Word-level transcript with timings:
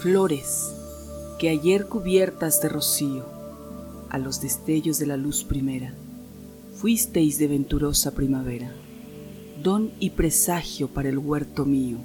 Flores 0.00 0.74
que 1.38 1.50
ayer 1.50 1.86
cubiertas 1.86 2.62
de 2.62 2.70
rocío, 2.70 3.26
a 4.08 4.16
los 4.16 4.40
destellos 4.40 4.98
de 4.98 5.04
la 5.04 5.18
luz 5.18 5.44
primera, 5.44 5.92
fuisteis 6.74 7.38
de 7.38 7.48
venturosa 7.48 8.14
primavera, 8.14 8.72
don 9.62 9.90
y 10.00 10.08
presagio 10.08 10.88
para 10.88 11.10
el 11.10 11.18
huerto 11.18 11.66
mío. 11.66 11.98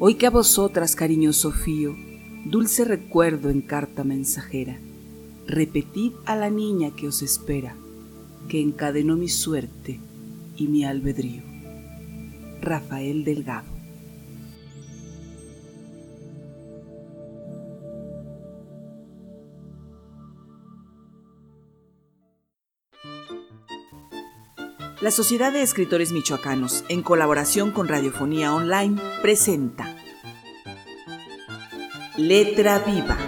Hoy 0.00 0.16
que 0.16 0.26
a 0.26 0.30
vosotras, 0.30 0.96
cariñoso 0.96 1.52
fío, 1.52 1.94
dulce 2.46 2.84
recuerdo 2.84 3.48
en 3.48 3.60
carta 3.60 4.02
mensajera, 4.02 4.80
repetid 5.46 6.10
a 6.24 6.34
la 6.34 6.50
niña 6.50 6.90
que 6.96 7.06
os 7.06 7.22
espera, 7.22 7.76
que 8.48 8.60
encadenó 8.60 9.16
mi 9.16 9.28
suerte 9.28 10.00
y 10.56 10.66
mi 10.66 10.84
albedrío. 10.84 11.42
Rafael 12.60 13.22
Delgado 13.22 13.81
La 25.02 25.10
Sociedad 25.10 25.52
de 25.52 25.62
Escritores 25.62 26.12
Michoacanos, 26.12 26.84
en 26.88 27.02
colaboración 27.02 27.72
con 27.72 27.88
Radiofonía 27.88 28.54
Online, 28.54 29.02
presenta 29.20 29.96
Letra 32.16 32.78
Viva. 32.78 33.18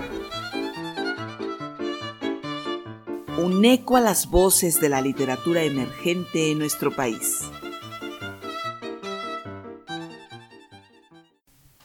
Un 3.39 3.65
eco 3.65 3.97
a 3.97 4.01
las 4.01 4.31
voces 4.31 4.81
de 4.81 4.89
la 4.89 5.01
literatura 5.01 5.65
emergente 5.65 6.53
en 6.53 6.61
nuestro 6.61 6.95
país. 6.95 7.41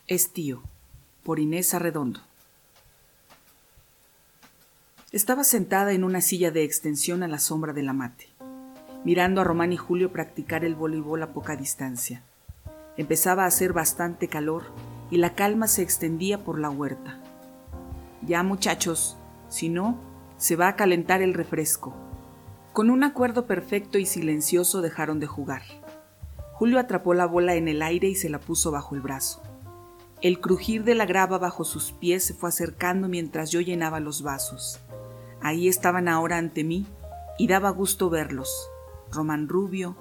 Estío, 0.05 0.61
por 1.23 1.39
Inés 1.39 1.73
Arredondo. 1.73 2.21
Estaba 5.11 5.43
sentada 5.43 5.93
en 5.93 6.03
una 6.03 6.21
silla 6.21 6.51
de 6.51 6.63
extensión 6.63 7.23
a 7.23 7.27
la 7.27 7.39
sombra 7.39 7.73
de 7.73 7.81
la 7.81 7.93
mate 7.93 8.28
mirando 9.09 9.41
a 9.41 9.43
Román 9.43 9.73
y 9.73 9.75
Julio 9.75 10.11
practicar 10.11 10.63
el 10.63 10.75
voleibol 10.75 11.23
a 11.23 11.33
poca 11.33 11.55
distancia. 11.55 12.21
Empezaba 12.95 13.45
a 13.45 13.47
hacer 13.47 13.73
bastante 13.73 14.27
calor 14.27 14.65
y 15.09 15.17
la 15.17 15.33
calma 15.33 15.67
se 15.67 15.81
extendía 15.81 16.43
por 16.43 16.59
la 16.59 16.69
huerta. 16.69 17.17
Ya 18.21 18.43
muchachos, 18.43 19.17
si 19.47 19.67
no, 19.67 19.97
se 20.37 20.55
va 20.55 20.67
a 20.67 20.75
calentar 20.75 21.23
el 21.23 21.33
refresco. 21.33 21.95
Con 22.71 22.91
un 22.91 23.03
acuerdo 23.03 23.47
perfecto 23.47 23.97
y 23.97 24.05
silencioso 24.05 24.79
dejaron 24.83 25.19
de 25.19 25.25
jugar. 25.25 25.63
Julio 26.53 26.77
atrapó 26.77 27.15
la 27.15 27.25
bola 27.25 27.55
en 27.55 27.67
el 27.67 27.81
aire 27.81 28.09
y 28.09 28.15
se 28.15 28.29
la 28.29 28.37
puso 28.37 28.69
bajo 28.69 28.93
el 28.93 29.01
brazo. 29.01 29.41
El 30.21 30.39
crujir 30.39 30.83
de 30.83 30.93
la 30.93 31.07
grava 31.07 31.39
bajo 31.39 31.63
sus 31.63 31.93
pies 31.93 32.25
se 32.25 32.35
fue 32.35 32.49
acercando 32.49 33.07
mientras 33.07 33.49
yo 33.49 33.59
llenaba 33.59 33.99
los 33.99 34.21
vasos. 34.21 34.79
Ahí 35.41 35.67
estaban 35.67 36.07
ahora 36.07 36.37
ante 36.37 36.63
mí 36.63 36.85
y 37.39 37.47
daba 37.47 37.71
gusto 37.71 38.11
verlos, 38.11 38.69
Román 39.11 39.47
Rubio, 39.47 39.95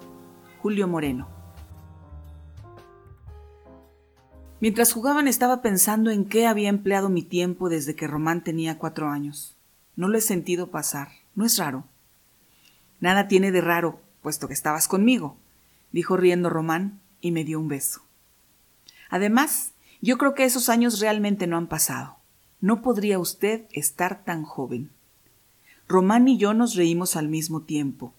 Julio 0.61 0.87
Moreno. 0.87 1.27
Mientras 4.61 4.91
jugaban 4.91 5.27
estaba 5.27 5.61
pensando 5.61 6.11
en 6.11 6.25
qué 6.25 6.45
había 6.45 6.69
empleado 6.69 7.09
mi 7.09 7.23
tiempo 7.23 7.69
desde 7.69 7.95
que 7.95 8.07
Román 8.07 8.43
tenía 8.43 8.77
cuatro 8.77 9.09
años. 9.09 9.55
No 9.95 10.07
lo 10.07 10.17
he 10.17 10.21
sentido 10.21 10.69
pasar. 10.69 11.09
No 11.33 11.45
es 11.45 11.57
raro. 11.57 11.85
Nada 12.99 13.27
tiene 13.27 13.51
de 13.51 13.61
raro, 13.61 14.01
puesto 14.21 14.47
que 14.47 14.53
estabas 14.53 14.87
conmigo, 14.87 15.37
dijo 15.91 16.17
riendo 16.17 16.49
Román 16.49 16.99
y 17.21 17.31
me 17.31 17.45
dio 17.45 17.59
un 17.59 17.69
beso. 17.69 18.01
Además, 19.09 19.71
yo 20.01 20.17
creo 20.17 20.35
que 20.35 20.43
esos 20.43 20.69
años 20.69 20.99
realmente 20.99 21.47
no 21.47 21.57
han 21.57 21.67
pasado. 21.67 22.17
No 22.61 22.81
podría 22.81 23.19
usted 23.19 23.65
estar 23.71 24.23
tan 24.25 24.43
joven. 24.43 24.91
Román 25.87 26.27
y 26.27 26.37
yo 26.37 26.53
nos 26.53 26.75
reímos 26.75 27.15
al 27.15 27.29
mismo 27.29 27.61
tiempo, 27.61 28.13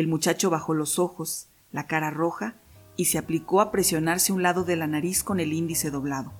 el 0.00 0.08
muchacho 0.08 0.50
bajó 0.50 0.74
los 0.74 0.98
ojos, 0.98 1.48
la 1.72 1.86
cara 1.86 2.10
roja, 2.10 2.54
y 2.96 3.06
se 3.06 3.18
aplicó 3.18 3.60
a 3.60 3.70
presionarse 3.70 4.32
un 4.32 4.42
lado 4.42 4.64
de 4.64 4.76
la 4.76 4.86
nariz 4.86 5.22
con 5.22 5.40
el 5.40 5.52
índice 5.52 5.90
doblado, 5.90 6.32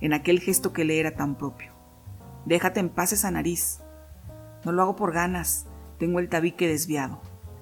en 0.00 0.12
aquel 0.12 0.40
gesto 0.40 0.72
que 0.72 0.84
le 0.84 1.00
era 1.00 1.16
tan 1.16 1.34
propio. 1.36 1.72
Déjate 2.46 2.80
en 2.80 2.88
paz 2.88 3.12
esa 3.12 3.30
nariz. 3.30 3.80
No 4.64 4.72
lo 4.72 4.82
hago 4.82 4.96
por 4.96 5.12
ganas, 5.12 5.66
tengo 5.98 6.18
el 6.18 6.28
tabique 6.28 6.68
desviado. 6.68 7.20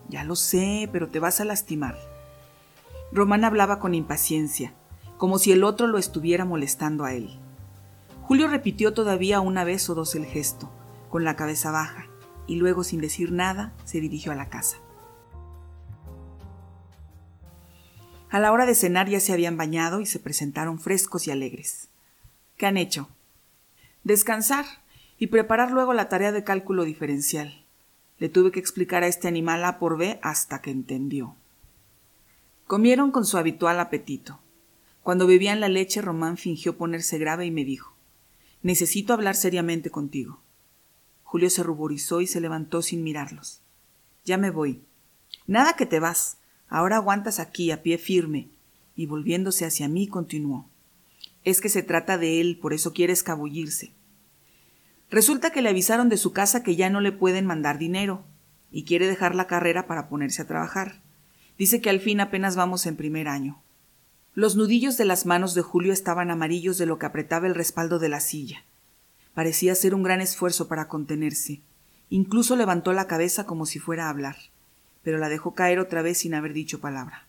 Ya 0.08 0.24
lo 0.24 0.36
sé, 0.36 0.88
pero 0.92 1.08
te 1.08 1.20
vas 1.20 1.40
a 1.40 1.44
lastimar. 1.44 1.96
Román 3.12 3.44
hablaba 3.44 3.78
con 3.78 3.94
impaciencia, 3.94 4.74
como 5.18 5.38
si 5.38 5.52
el 5.52 5.64
otro 5.64 5.86
lo 5.86 5.98
estuviera 5.98 6.44
molestando 6.44 7.04
a 7.04 7.12
él. 7.14 7.38
Julio 8.22 8.48
repitió 8.48 8.94
todavía 8.94 9.40
una 9.40 9.64
vez 9.64 9.88
o 9.88 9.94
dos 9.94 10.14
el 10.14 10.24
gesto, 10.24 10.70
con 11.10 11.24
la 11.24 11.36
cabeza 11.36 11.70
baja, 11.70 12.06
y 12.46 12.56
luego, 12.56 12.84
sin 12.84 13.00
decir 13.00 13.32
nada, 13.32 13.72
se 13.84 14.00
dirigió 14.00 14.32
a 14.32 14.34
la 14.34 14.48
casa. 14.48 14.78
A 18.32 18.40
la 18.40 18.50
hora 18.50 18.64
de 18.64 18.74
cenar 18.74 19.10
ya 19.10 19.20
se 19.20 19.34
habían 19.34 19.58
bañado 19.58 20.00
y 20.00 20.06
se 20.06 20.18
presentaron 20.18 20.80
frescos 20.80 21.26
y 21.26 21.30
alegres. 21.30 21.88
¿Qué 22.56 22.64
han 22.64 22.78
hecho? 22.78 23.10
Descansar 24.04 24.64
y 25.18 25.26
preparar 25.26 25.70
luego 25.70 25.92
la 25.92 26.08
tarea 26.08 26.32
de 26.32 26.42
cálculo 26.42 26.84
diferencial. 26.84 27.62
Le 28.18 28.30
tuve 28.30 28.50
que 28.50 28.58
explicar 28.58 29.02
a 29.02 29.06
este 29.06 29.28
animal 29.28 29.62
A 29.66 29.78
por 29.78 29.98
B 29.98 30.18
hasta 30.22 30.62
que 30.62 30.70
entendió. 30.70 31.36
Comieron 32.66 33.10
con 33.10 33.26
su 33.26 33.36
habitual 33.36 33.78
apetito. 33.78 34.40
Cuando 35.02 35.26
bebían 35.26 35.60
la 35.60 35.68
leche, 35.68 36.00
Román 36.00 36.38
fingió 36.38 36.78
ponerse 36.78 37.18
grave 37.18 37.44
y 37.44 37.50
me 37.50 37.66
dijo 37.66 37.92
Necesito 38.62 39.12
hablar 39.12 39.36
seriamente 39.36 39.90
contigo. 39.90 40.40
Julio 41.22 41.50
se 41.50 41.62
ruborizó 41.62 42.22
y 42.22 42.26
se 42.26 42.40
levantó 42.40 42.80
sin 42.80 43.04
mirarlos. 43.04 43.60
Ya 44.24 44.38
me 44.38 44.48
voy. 44.48 44.80
Nada 45.46 45.74
que 45.74 45.84
te 45.84 46.00
vas. 46.00 46.38
Ahora 46.72 46.96
aguantas 46.96 47.38
aquí 47.38 47.70
a 47.70 47.82
pie 47.82 47.98
firme. 47.98 48.48
Y 48.96 49.04
volviéndose 49.04 49.66
hacia 49.66 49.88
mí 49.88 50.06
continuó. 50.06 50.70
Es 51.44 51.60
que 51.60 51.68
se 51.68 51.82
trata 51.82 52.16
de 52.16 52.40
él, 52.40 52.58
por 52.62 52.72
eso 52.72 52.94
quiere 52.94 53.12
escabullirse. 53.12 53.92
Resulta 55.10 55.50
que 55.50 55.60
le 55.60 55.68
avisaron 55.68 56.08
de 56.08 56.16
su 56.16 56.32
casa 56.32 56.62
que 56.62 56.74
ya 56.74 56.88
no 56.88 57.02
le 57.02 57.12
pueden 57.12 57.44
mandar 57.44 57.76
dinero, 57.76 58.24
y 58.70 58.84
quiere 58.84 59.06
dejar 59.06 59.34
la 59.34 59.46
carrera 59.46 59.86
para 59.86 60.08
ponerse 60.08 60.40
a 60.40 60.46
trabajar. 60.46 61.02
Dice 61.58 61.82
que 61.82 61.90
al 61.90 62.00
fin 62.00 62.22
apenas 62.22 62.56
vamos 62.56 62.86
en 62.86 62.96
primer 62.96 63.28
año. 63.28 63.62
Los 64.32 64.56
nudillos 64.56 64.96
de 64.96 65.04
las 65.04 65.26
manos 65.26 65.52
de 65.52 65.60
Julio 65.60 65.92
estaban 65.92 66.30
amarillos 66.30 66.78
de 66.78 66.86
lo 66.86 66.98
que 66.98 67.04
apretaba 67.04 67.46
el 67.46 67.54
respaldo 67.54 67.98
de 67.98 68.08
la 68.08 68.20
silla. 68.20 68.64
Parecía 69.34 69.74
ser 69.74 69.94
un 69.94 70.04
gran 70.04 70.22
esfuerzo 70.22 70.68
para 70.68 70.88
contenerse. 70.88 71.60
Incluso 72.08 72.56
levantó 72.56 72.94
la 72.94 73.06
cabeza 73.06 73.44
como 73.44 73.66
si 73.66 73.78
fuera 73.78 74.06
a 74.06 74.08
hablar 74.08 74.36
pero 75.02 75.18
la 75.18 75.28
dejó 75.28 75.54
caer 75.54 75.78
otra 75.78 76.02
vez 76.02 76.18
sin 76.18 76.34
haber 76.34 76.52
dicho 76.52 76.80
palabra. 76.80 77.26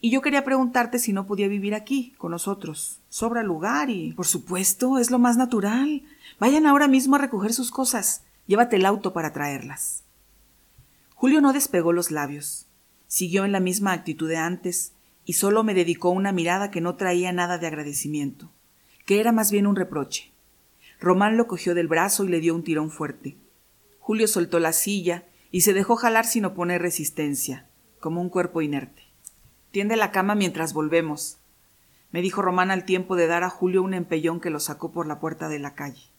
Y 0.00 0.10
yo 0.10 0.20
quería 0.20 0.44
preguntarte 0.44 0.98
si 0.98 1.12
no 1.12 1.26
podía 1.26 1.46
vivir 1.46 1.74
aquí, 1.74 2.12
con 2.18 2.32
nosotros. 2.32 3.00
Sobra 3.08 3.44
lugar 3.44 3.88
y... 3.88 4.12
Por 4.14 4.26
supuesto, 4.26 4.98
es 4.98 5.12
lo 5.12 5.20
más 5.20 5.36
natural. 5.36 6.02
Vayan 6.40 6.66
ahora 6.66 6.88
mismo 6.88 7.14
a 7.14 7.20
recoger 7.20 7.52
sus 7.52 7.70
cosas. 7.70 8.24
Llévate 8.48 8.76
el 8.76 8.86
auto 8.86 9.12
para 9.12 9.32
traerlas. 9.32 10.02
Julio 11.14 11.40
no 11.40 11.52
despegó 11.52 11.92
los 11.92 12.10
labios. 12.10 12.66
Siguió 13.06 13.44
en 13.44 13.52
la 13.52 13.60
misma 13.60 13.92
actitud 13.92 14.28
de 14.28 14.38
antes 14.38 14.92
y 15.24 15.34
solo 15.34 15.62
me 15.62 15.72
dedicó 15.72 16.10
una 16.10 16.32
mirada 16.32 16.72
que 16.72 16.80
no 16.80 16.96
traía 16.96 17.32
nada 17.32 17.58
de 17.58 17.68
agradecimiento, 17.68 18.50
que 19.06 19.20
era 19.20 19.30
más 19.30 19.52
bien 19.52 19.68
un 19.68 19.76
reproche. 19.76 20.32
Román 20.98 21.36
lo 21.36 21.46
cogió 21.46 21.76
del 21.76 21.86
brazo 21.86 22.24
y 22.24 22.28
le 22.28 22.40
dio 22.40 22.56
un 22.56 22.64
tirón 22.64 22.90
fuerte. 22.90 23.36
Julio 24.00 24.26
soltó 24.26 24.58
la 24.58 24.72
silla 24.72 25.26
y 25.52 25.60
se 25.60 25.72
dejó 25.72 25.94
jalar 25.94 26.26
sin 26.26 26.44
oponer 26.44 26.82
resistencia, 26.82 27.68
como 28.00 28.20
un 28.20 28.30
cuerpo 28.30 28.60
inerte. 28.60 29.02
Tiende 29.70 29.94
la 29.96 30.10
cama 30.10 30.34
mientras 30.34 30.72
volvemos, 30.72 31.38
me 32.12 32.20
dijo 32.20 32.42
Román 32.42 32.70
al 32.70 32.84
tiempo 32.84 33.16
de 33.16 33.26
dar 33.26 33.42
a 33.42 33.48
Julio 33.48 33.82
un 33.82 33.94
empellón 33.94 34.38
que 34.38 34.50
lo 34.50 34.60
sacó 34.60 34.92
por 34.92 35.06
la 35.06 35.18
puerta 35.18 35.48
de 35.48 35.58
la 35.58 35.74
calle. 35.74 36.12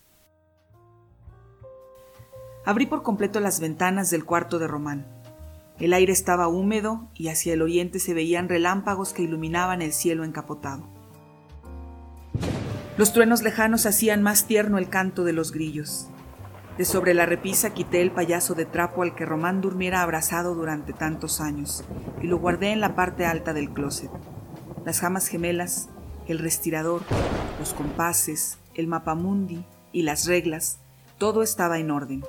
Abrí 2.65 2.87
por 2.87 3.03
completo 3.03 3.39
las 3.39 3.59
ventanas 3.59 4.09
del 4.09 4.25
cuarto 4.25 4.57
de 4.57 4.67
Román. 4.67 5.05
El 5.79 5.93
aire 5.93 6.11
estaba 6.11 6.47
húmedo 6.47 7.09
y 7.13 7.27
hacia 7.27 7.53
el 7.53 7.61
oriente 7.61 7.99
se 7.99 8.15
veían 8.15 8.49
relámpagos 8.49 9.13
que 9.13 9.21
iluminaban 9.21 9.83
el 9.83 9.93
cielo 9.93 10.23
encapotado. 10.23 10.83
Los 12.97 13.13
truenos 13.13 13.43
lejanos 13.43 13.85
hacían 13.85 14.23
más 14.23 14.47
tierno 14.47 14.79
el 14.79 14.89
canto 14.89 15.23
de 15.23 15.33
los 15.33 15.51
grillos. 15.51 16.09
De 16.77 16.85
sobre 16.85 17.13
la 17.13 17.27
repisa 17.27 17.71
quité 17.71 18.01
el 18.01 18.11
payaso 18.11 18.55
de 18.55 18.65
trapo 18.65 19.03
al 19.03 19.13
que 19.13 19.25
Román 19.25 19.61
durmiera 19.61 20.01
abrazado 20.01 20.55
durante 20.55 20.91
tantos 20.91 21.39
años 21.39 21.83
y 22.21 22.25
lo 22.25 22.39
guardé 22.39 22.71
en 22.71 22.81
la 22.81 22.95
parte 22.95 23.25
alta 23.27 23.53
del 23.53 23.69
closet. 23.69 24.09
Las 24.83 24.99
jamas 24.99 25.27
gemelas, 25.27 25.89
el 26.27 26.39
respirador, 26.39 27.03
los 27.59 27.75
compases, 27.75 28.57
el 28.73 28.87
mapamundi 28.87 29.63
y 29.91 30.01
las 30.01 30.25
reglas, 30.25 30.79
todo 31.19 31.43
estaba 31.43 31.77
en 31.77 31.91
orden. 31.91 32.23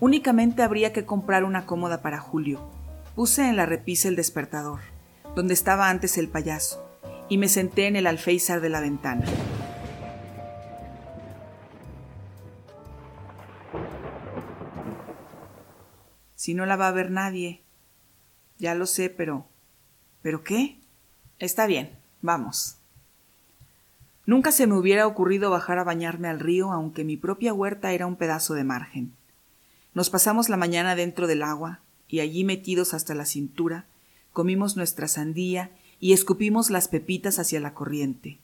Únicamente 0.00 0.62
habría 0.62 0.94
que 0.94 1.04
comprar 1.04 1.44
una 1.44 1.66
cómoda 1.66 2.00
para 2.00 2.18
Julio. 2.18 2.60
Puse 3.14 3.46
en 3.46 3.56
la 3.56 3.66
repisa 3.66 4.08
el 4.08 4.16
despertador, 4.16 4.80
donde 5.36 5.52
estaba 5.52 5.90
antes 5.90 6.16
el 6.16 6.28
payaso, 6.28 6.82
y 7.28 7.36
me 7.36 7.48
senté 7.48 7.86
en 7.86 7.96
el 7.96 8.06
alféizar 8.06 8.62
de 8.62 8.70
la 8.70 8.80
ventana. 8.80 9.26
Si 16.42 16.54
no 16.54 16.66
la 16.66 16.74
va 16.74 16.88
a 16.88 16.90
ver 16.90 17.12
nadie. 17.12 17.60
Ya 18.58 18.74
lo 18.74 18.86
sé, 18.86 19.10
pero... 19.10 19.46
¿Pero 20.22 20.42
qué? 20.42 20.76
Está 21.38 21.68
bien, 21.68 21.92
vamos. 22.20 22.78
Nunca 24.26 24.50
se 24.50 24.66
me 24.66 24.74
hubiera 24.74 25.06
ocurrido 25.06 25.52
bajar 25.52 25.78
a 25.78 25.84
bañarme 25.84 26.26
al 26.26 26.40
río, 26.40 26.72
aunque 26.72 27.04
mi 27.04 27.16
propia 27.16 27.54
huerta 27.54 27.92
era 27.92 28.08
un 28.08 28.16
pedazo 28.16 28.54
de 28.54 28.64
margen. 28.64 29.12
Nos 29.94 30.10
pasamos 30.10 30.48
la 30.48 30.56
mañana 30.56 30.96
dentro 30.96 31.28
del 31.28 31.44
agua, 31.44 31.78
y 32.08 32.18
allí 32.18 32.42
metidos 32.42 32.92
hasta 32.92 33.14
la 33.14 33.24
cintura, 33.24 33.86
comimos 34.32 34.76
nuestra 34.76 35.06
sandía 35.06 35.70
y 36.00 36.12
escupimos 36.12 36.70
las 36.70 36.88
pepitas 36.88 37.38
hacia 37.38 37.60
la 37.60 37.72
corriente. 37.72 38.40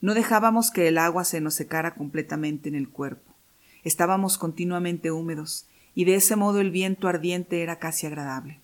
No 0.00 0.14
dejábamos 0.14 0.70
que 0.70 0.86
el 0.86 0.98
agua 0.98 1.24
se 1.24 1.40
nos 1.40 1.54
secara 1.54 1.96
completamente 1.96 2.68
en 2.68 2.76
el 2.76 2.88
cuerpo. 2.88 3.34
Estábamos 3.82 4.38
continuamente 4.38 5.10
húmedos, 5.10 5.66
y 5.94 6.04
de 6.04 6.16
ese 6.16 6.36
modo 6.36 6.60
el 6.60 6.70
viento 6.70 7.08
ardiente 7.08 7.62
era 7.62 7.78
casi 7.78 8.06
agradable. 8.06 8.60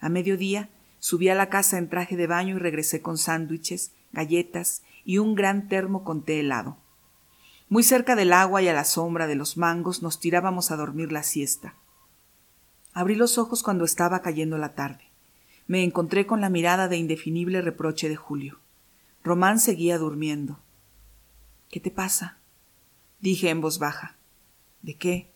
A 0.00 0.08
mediodía 0.08 0.68
subí 0.98 1.28
a 1.28 1.34
la 1.34 1.48
casa 1.48 1.78
en 1.78 1.88
traje 1.88 2.16
de 2.16 2.26
baño 2.26 2.56
y 2.56 2.58
regresé 2.58 3.02
con 3.02 3.18
sándwiches, 3.18 3.92
galletas 4.12 4.82
y 5.04 5.18
un 5.18 5.34
gran 5.34 5.68
termo 5.68 6.04
con 6.04 6.22
té 6.22 6.40
helado. 6.40 6.76
Muy 7.68 7.82
cerca 7.82 8.16
del 8.16 8.32
agua 8.32 8.62
y 8.62 8.68
a 8.68 8.74
la 8.74 8.84
sombra 8.84 9.26
de 9.26 9.34
los 9.34 9.56
mangos 9.56 10.02
nos 10.02 10.20
tirábamos 10.20 10.70
a 10.70 10.76
dormir 10.76 11.10
la 11.10 11.22
siesta. 11.22 11.74
Abrí 12.92 13.14
los 13.14 13.38
ojos 13.38 13.62
cuando 13.62 13.84
estaba 13.84 14.20
cayendo 14.20 14.58
la 14.58 14.74
tarde. 14.74 15.04
Me 15.66 15.82
encontré 15.82 16.26
con 16.26 16.40
la 16.40 16.50
mirada 16.50 16.88
de 16.88 16.98
indefinible 16.98 17.62
reproche 17.62 18.08
de 18.08 18.16
Julio. 18.16 18.58
Román 19.24 19.58
seguía 19.58 19.96
durmiendo. 19.98 20.58
¿Qué 21.70 21.80
te 21.80 21.90
pasa? 21.90 22.38
dije 23.20 23.48
en 23.48 23.60
voz 23.60 23.78
baja. 23.78 24.16
¿De 24.82 24.96
qué? 24.96 25.31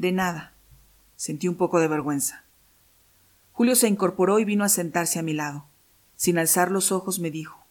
De 0.00 0.12
nada. 0.12 0.54
Sentí 1.16 1.46
un 1.46 1.56
poco 1.56 1.78
de 1.78 1.86
vergüenza. 1.86 2.44
Julio 3.52 3.76
se 3.76 3.86
incorporó 3.86 4.38
y 4.38 4.46
vino 4.46 4.64
a 4.64 4.70
sentarse 4.70 5.18
a 5.18 5.22
mi 5.22 5.34
lado. 5.34 5.66
Sin 6.16 6.38
alzar 6.38 6.70
los 6.70 6.90
ojos 6.90 7.20
me 7.20 7.30
dijo 7.30 7.66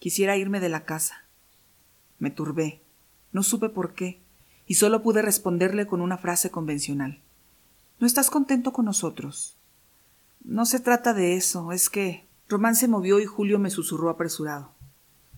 Quisiera 0.00 0.36
irme 0.36 0.58
de 0.58 0.68
la 0.68 0.84
casa. 0.84 1.26
Me 2.18 2.32
turbé. 2.32 2.82
No 3.30 3.44
supe 3.44 3.68
por 3.68 3.94
qué, 3.94 4.20
y 4.66 4.74
solo 4.74 5.00
pude 5.00 5.22
responderle 5.22 5.86
con 5.86 6.00
una 6.00 6.18
frase 6.18 6.50
convencional. 6.50 7.20
¿No 8.00 8.08
estás 8.08 8.30
contento 8.30 8.72
con 8.72 8.86
nosotros? 8.86 9.56
No 10.42 10.66
se 10.66 10.80
trata 10.80 11.14
de 11.14 11.36
eso, 11.36 11.70
es 11.70 11.88
que... 11.88 12.26
Román 12.48 12.74
se 12.74 12.88
movió 12.88 13.20
y 13.20 13.26
Julio 13.26 13.60
me 13.60 13.70
susurró 13.70 14.10
apresurado. 14.10 14.72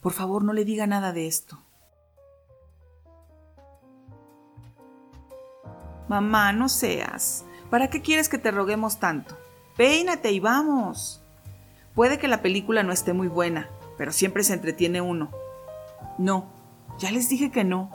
Por 0.00 0.14
favor, 0.14 0.44
no 0.44 0.54
le 0.54 0.64
diga 0.64 0.86
nada 0.86 1.12
de 1.12 1.26
esto. 1.26 1.62
Mamá, 6.10 6.52
no 6.52 6.68
seas. 6.68 7.44
¿Para 7.70 7.88
qué 7.88 8.02
quieres 8.02 8.28
que 8.28 8.36
te 8.36 8.50
roguemos 8.50 8.98
tanto? 8.98 9.38
Peínate 9.76 10.32
y 10.32 10.40
vamos. 10.40 11.22
Puede 11.94 12.18
que 12.18 12.26
la 12.26 12.42
película 12.42 12.82
no 12.82 12.90
esté 12.90 13.12
muy 13.12 13.28
buena, 13.28 13.68
pero 13.96 14.10
siempre 14.10 14.42
se 14.42 14.54
entretiene 14.54 15.00
uno. 15.00 15.30
No, 16.18 16.46
ya 16.98 17.12
les 17.12 17.28
dije 17.28 17.52
que 17.52 17.62
no. 17.62 17.92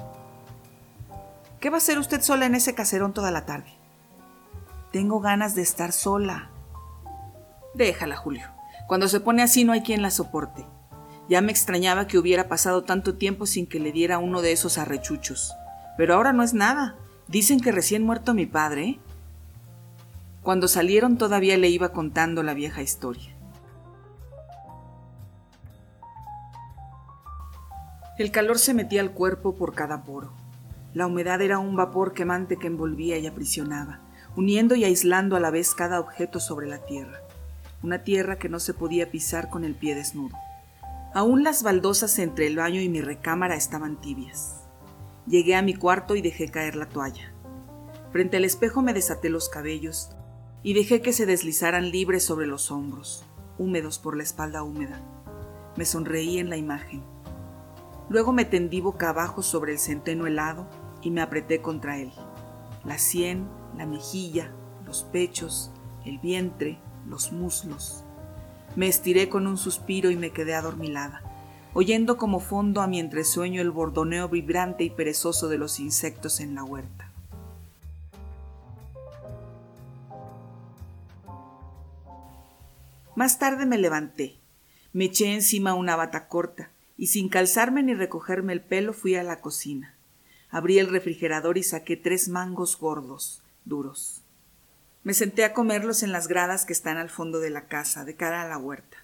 ¿Qué 1.60 1.70
va 1.70 1.76
a 1.76 1.80
hacer 1.80 2.00
usted 2.00 2.22
sola 2.22 2.46
en 2.46 2.56
ese 2.56 2.74
caserón 2.74 3.12
toda 3.12 3.32
la 3.32 3.46
tarde? 3.46 3.74
Tengo 4.94 5.20
ganas 5.20 5.54
de 5.54 5.64
estar 5.64 5.92
sola. 5.92 6.52
Déjala, 7.74 8.16
Julio. 8.16 8.48
Cuando 8.88 9.10
se 9.10 9.20
pone 9.20 9.44
así 9.44 9.66
no 9.66 9.74
hay 9.74 9.82
quien 9.82 10.02
la 10.02 10.10
soporte. 10.10 10.66
Ya 11.28 11.42
me 11.42 11.52
extrañaba 11.52 12.08
que 12.08 12.18
hubiera 12.18 12.48
pasado 12.48 12.86
tanto 12.86 13.18
tiempo 13.18 13.46
sin 13.46 13.68
que 13.68 13.82
le 13.82 13.92
diera 13.92 14.20
uno 14.20 14.42
de 14.42 14.54
esos 14.54 14.78
arrechuchos. 14.78 15.54
Pero 15.98 16.16
ahora 16.16 16.32
no 16.32 16.44
es 16.44 16.54
nada. 16.54 16.96
Dicen 17.28 17.60
que 17.60 17.72
recién 17.72 18.04
muerto 18.04 18.34
mi 18.34 18.46
padre. 18.46 19.00
Cuando 20.44 20.68
salieron 20.68 21.18
todavía 21.18 21.58
le 21.58 21.70
iba 21.70 21.90
contando 21.90 22.44
la 22.44 22.54
vieja 22.54 22.84
historia. 22.84 23.36
El 28.18 28.32
calor 28.32 28.60
se 28.60 28.74
metía 28.74 29.02
al 29.02 29.12
cuerpo 29.12 29.56
por 29.56 29.74
cada 29.74 30.04
poro. 30.04 30.32
La 30.94 31.08
humedad 31.08 31.42
era 31.42 31.60
un 31.60 31.76
vapor 31.76 32.14
quemante 32.14 32.58
que 32.58 32.68
envolvía 32.68 33.18
y 33.18 33.28
aprisionaba, 33.28 34.00
uniendo 34.38 34.76
y 34.76 34.86
aislando 34.86 35.36
a 35.36 35.42
la 35.42 35.50
vez 35.50 35.76
cada 35.76 36.00
objeto 36.00 36.40
sobre 36.40 36.68
la 36.68 36.78
tierra, 36.78 37.20
una 37.84 38.04
tierra 38.04 38.38
que 38.38 38.48
no 38.48 38.62
se 38.62 38.74
podía 38.74 39.12
pisar 39.12 39.50
con 39.50 39.66
el 39.66 39.76
pie 39.76 39.96
desnudo. 39.96 40.38
Aún 41.14 41.44
las 41.44 41.64
baldosas 41.64 42.18
entre 42.20 42.48
el 42.48 42.56
baño 42.56 42.80
y 42.80 42.88
mi 42.88 43.02
recámara 43.02 43.56
estaban 43.56 44.00
tibias. 44.00 44.65
Llegué 45.28 45.56
a 45.56 45.62
mi 45.62 45.74
cuarto 45.74 46.16
y 46.16 46.22
dejé 46.22 46.50
caer 46.50 46.76
la 46.76 46.88
toalla. 46.88 47.34
Frente 48.12 48.38
al 48.38 48.46
espejo 48.46 48.82
me 48.82 48.94
desaté 48.94 49.30
los 49.30 49.50
cabellos 49.50 50.10
y 50.64 50.74
dejé 50.74 51.02
que 51.02 51.14
se 51.14 51.26
deslizaran 51.26 51.92
libres 51.92 52.24
sobre 52.24 52.48
los 52.48 52.72
hombros, 52.72 53.26
húmedos 53.58 54.00
por 54.00 54.16
la 54.16 54.24
espalda 54.24 54.64
húmeda. 54.64 55.02
Me 55.76 55.86
sonreí 55.86 56.40
en 56.40 56.50
la 56.50 56.58
imagen 56.58 57.04
Luego 58.08 58.34
me 58.34 58.46
tendí 58.46 58.82
boca 58.82 59.10
abajo 59.10 59.42
sobre 59.42 59.72
el 59.72 59.80
centeno 59.80 60.28
helado 60.28 60.68
y 61.02 61.10
me 61.10 61.22
apreté 61.22 61.62
contra 61.62 61.98
él. 61.98 62.12
La 62.84 63.00
sien, 63.00 63.48
la 63.76 63.86
mejilla, 63.86 64.52
los 64.86 65.04
pechos, 65.04 65.72
el 66.06 66.20
vientre, 66.20 66.78
los 67.08 67.32
muslos. 67.32 68.04
Me 68.76 68.88
estiré 68.88 69.28
con 69.28 69.48
un 69.48 69.58
suspiro 69.58 70.12
y 70.12 70.18
me 70.18 70.32
quedé 70.32 70.54
adormilada, 70.54 71.24
oyendo 71.78 72.16
como 72.16 72.40
fondo 72.40 72.80
a 72.80 72.88
mi 72.88 73.02
entresueño 73.02 73.62
el 73.62 73.70
bordoneo 73.70 74.30
vibrante 74.30 74.86
y 74.86 74.90
perezoso 74.90 75.50
de 75.50 75.58
los 75.58 75.82
insectos 75.82 76.40
en 76.40 76.56
la 76.56 76.64
huerta. 76.64 77.12
Más 83.14 83.40
tarde 83.40 83.66
me 83.66 83.78
levanté, 83.78 84.38
me 84.94 85.06
eché 85.06 85.34
encima 85.34 85.74
una 85.74 85.98
bata 85.98 86.30
corta, 86.30 86.70
y 86.98 87.08
sin 87.08 87.28
calzarme 87.28 87.84
ni 87.84 87.94
recogerme 87.94 88.54
el 88.54 88.62
pelo 88.62 88.94
fui 88.94 89.16
a 89.16 89.24
la 89.24 89.42
cocina. 89.42 89.96
Abrí 90.50 90.80
el 90.80 90.88
refrigerador 90.88 91.58
y 91.58 91.64
saqué 91.64 91.98
tres 91.98 92.30
mangos 92.30 92.80
gordos, 92.80 93.44
duros. 93.66 94.22
Me 95.04 95.14
senté 95.14 95.44
a 95.44 95.52
comerlos 95.52 96.04
en 96.04 96.14
las 96.14 96.30
gradas 96.30 96.64
que 96.64 96.72
están 96.72 96.96
al 96.96 97.10
fondo 97.10 97.42
de 97.42 97.50
la 97.50 97.68
casa, 97.68 98.06
de 98.06 98.16
cara 98.16 98.44
a 98.44 98.48
la 98.48 98.58
huerta. 98.58 98.98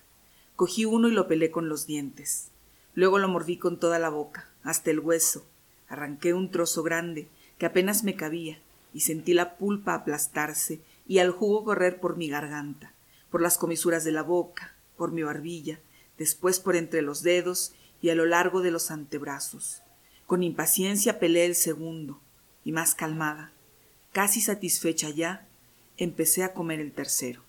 Cogí 0.56 0.86
uno 0.86 1.10
y 1.10 1.12
lo 1.12 1.28
pelé 1.28 1.52
con 1.52 1.68
los 1.68 1.86
dientes. 1.86 2.51
Luego 2.94 3.20
lo 3.20 3.28
mordí 3.28 3.58
con 3.58 3.80
toda 3.80 4.00
la 4.00 4.10
boca, 4.10 4.50
hasta 4.64 4.92
el 4.92 5.00
hueso. 5.00 5.46
Arranqué 5.88 6.34
un 6.34 6.52
trozo 6.52 6.84
grande, 6.84 7.28
que 7.58 7.66
apenas 7.66 8.04
me 8.04 8.16
cabía, 8.16 8.60
y 8.94 9.02
sentí 9.02 9.34
la 9.34 9.58
pulpa 9.58 9.94
aplastarse 9.94 10.82
y 11.08 11.20
al 11.20 11.32
jugo 11.32 11.64
correr 11.64 12.00
por 12.00 12.18
mi 12.18 12.30
garganta, 12.30 12.94
por 13.30 13.42
las 13.42 13.58
comisuras 13.58 14.04
de 14.04 14.12
la 14.12 14.24
boca, 14.24 14.76
por 14.98 15.12
mi 15.12 15.24
barbilla, 15.24 15.80
después 16.18 16.60
por 16.60 16.76
entre 16.76 17.02
los 17.02 17.24
dedos 17.24 17.74
y 18.02 18.10
a 18.10 18.16
lo 18.16 18.26
largo 18.26 18.62
de 18.62 18.72
los 18.72 18.92
antebrazos. 18.92 19.82
Con 20.28 20.44
impaciencia 20.44 21.20
pelé 21.20 21.46
el 21.46 21.56
segundo, 21.56 22.20
y 22.64 22.72
más 22.72 22.96
calmada, 22.96 23.52
casi 24.12 24.42
satisfecha 24.42 25.10
ya, 25.10 25.48
empecé 25.98 26.44
a 26.44 26.54
comer 26.54 26.80
el 26.80 26.92
tercero. 26.92 27.42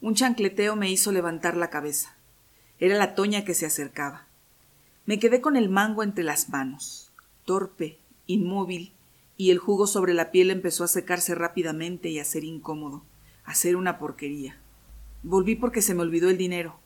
Un 0.00 0.14
chancleteo 0.14 0.76
me 0.76 0.90
hizo 0.90 1.12
levantar 1.12 1.56
la 1.56 1.70
cabeza. 1.70 2.16
Era 2.78 2.96
la 2.96 3.14
toña 3.14 3.44
que 3.44 3.54
se 3.54 3.66
acercaba. 3.66 4.26
Me 5.04 5.18
quedé 5.18 5.40
con 5.40 5.56
el 5.56 5.68
mango 5.68 6.04
entre 6.04 6.22
las 6.22 6.48
manos, 6.48 7.12
torpe, 7.44 7.98
inmóvil, 8.26 8.92
y 9.36 9.50
el 9.50 9.58
jugo 9.58 9.88
sobre 9.88 10.14
la 10.14 10.30
piel 10.30 10.50
empezó 10.52 10.84
a 10.84 10.88
secarse 10.88 11.34
rápidamente 11.34 12.08
y 12.08 12.20
a 12.20 12.24
ser 12.24 12.44
incómodo, 12.44 13.02
a 13.44 13.54
ser 13.56 13.74
una 13.74 13.98
porquería. 13.98 14.60
Volví 15.24 15.56
porque 15.56 15.82
se 15.82 15.94
me 15.94 16.02
olvidó 16.02 16.30
el 16.30 16.38
dinero. 16.38 16.78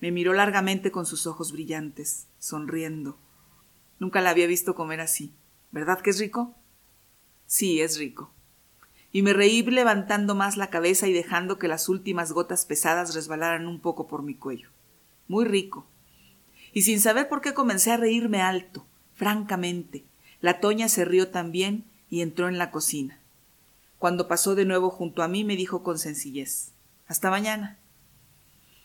Me 0.00 0.12
miró 0.12 0.34
largamente 0.34 0.92
con 0.92 1.04
sus 1.04 1.26
ojos 1.26 1.50
brillantes, 1.50 2.28
sonriendo. 2.38 3.18
Nunca 3.98 4.20
la 4.20 4.30
había 4.30 4.46
visto 4.46 4.76
comer 4.76 5.00
así. 5.00 5.32
¿Verdad 5.72 6.00
que 6.00 6.10
es 6.10 6.20
rico? 6.20 6.54
Sí, 7.46 7.80
es 7.80 7.98
rico. 7.98 8.30
Y 9.10 9.22
me 9.22 9.32
reí 9.32 9.62
levantando 9.62 10.36
más 10.36 10.56
la 10.56 10.70
cabeza 10.70 11.08
y 11.08 11.12
dejando 11.12 11.58
que 11.58 11.66
las 11.66 11.88
últimas 11.88 12.30
gotas 12.30 12.66
pesadas 12.66 13.14
resbalaran 13.14 13.66
un 13.66 13.80
poco 13.80 14.06
por 14.06 14.22
mi 14.22 14.36
cuello. 14.36 14.68
Muy 15.26 15.44
rico. 15.44 15.86
Y 16.76 16.82
sin 16.82 17.00
saber 17.00 17.30
por 17.30 17.40
qué 17.40 17.54
comencé 17.54 17.90
a 17.90 17.96
reírme 17.96 18.42
alto, 18.42 18.84
francamente. 19.14 20.04
La 20.42 20.60
Toña 20.60 20.90
se 20.90 21.06
rió 21.06 21.28
también 21.28 21.86
y 22.10 22.20
entró 22.20 22.48
en 22.48 22.58
la 22.58 22.70
cocina. 22.70 23.18
Cuando 23.98 24.28
pasó 24.28 24.54
de 24.54 24.66
nuevo 24.66 24.90
junto 24.90 25.22
a 25.22 25.28
mí 25.28 25.42
me 25.42 25.56
dijo 25.56 25.82
con 25.82 25.98
sencillez 25.98 26.72
Hasta 27.06 27.30
mañana 27.30 27.78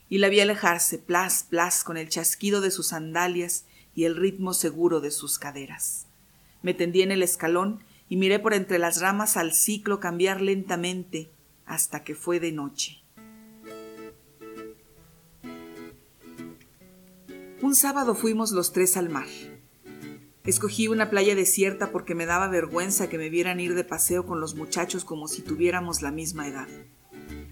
y 0.08 0.20
la 0.20 0.30
vi 0.30 0.40
alejarse 0.40 1.00
plas, 1.00 1.44
plas 1.50 1.84
con 1.84 1.98
el 1.98 2.08
chasquido 2.08 2.62
de 2.62 2.72
sus 2.72 2.88
sandalias 2.88 3.66
y 3.94 4.06
el 4.06 4.16
ritmo 4.16 4.54
seguro 4.54 5.02
de 5.02 5.12
sus 5.12 5.38
caderas. 5.38 6.06
Me 6.62 6.74
tendí 6.74 7.02
en 7.02 7.12
el 7.12 7.22
escalón 7.22 7.84
y 8.08 8.16
miré 8.16 8.40
por 8.40 8.54
entre 8.54 8.80
las 8.80 9.02
ramas 9.02 9.36
al 9.36 9.52
ciclo 9.54 10.00
cambiar 10.00 10.40
lentamente 10.40 11.30
hasta 11.66 12.06
que 12.06 12.16
fue 12.16 12.40
de 12.40 12.54
noche. 12.54 13.01
Un 17.62 17.76
sábado 17.76 18.16
fuimos 18.16 18.52
los 18.54 18.74
tres 18.74 18.98
al 18.98 19.10
mar. 19.10 19.28
Escogí 20.46 20.88
una 20.88 21.12
playa 21.12 21.36
desierta 21.36 21.92
porque 21.92 22.16
me 22.16 22.26
daba 22.26 22.48
vergüenza 22.48 23.08
que 23.08 23.20
me 23.20 23.30
vieran 23.30 23.60
ir 23.60 23.76
de 23.76 23.84
paseo 23.84 24.26
con 24.26 24.42
los 24.42 24.56
muchachos 24.56 25.06
como 25.06 25.28
si 25.28 25.44
tuviéramos 25.44 26.02
la 26.02 26.10
misma 26.10 26.48
edad. 26.48 26.68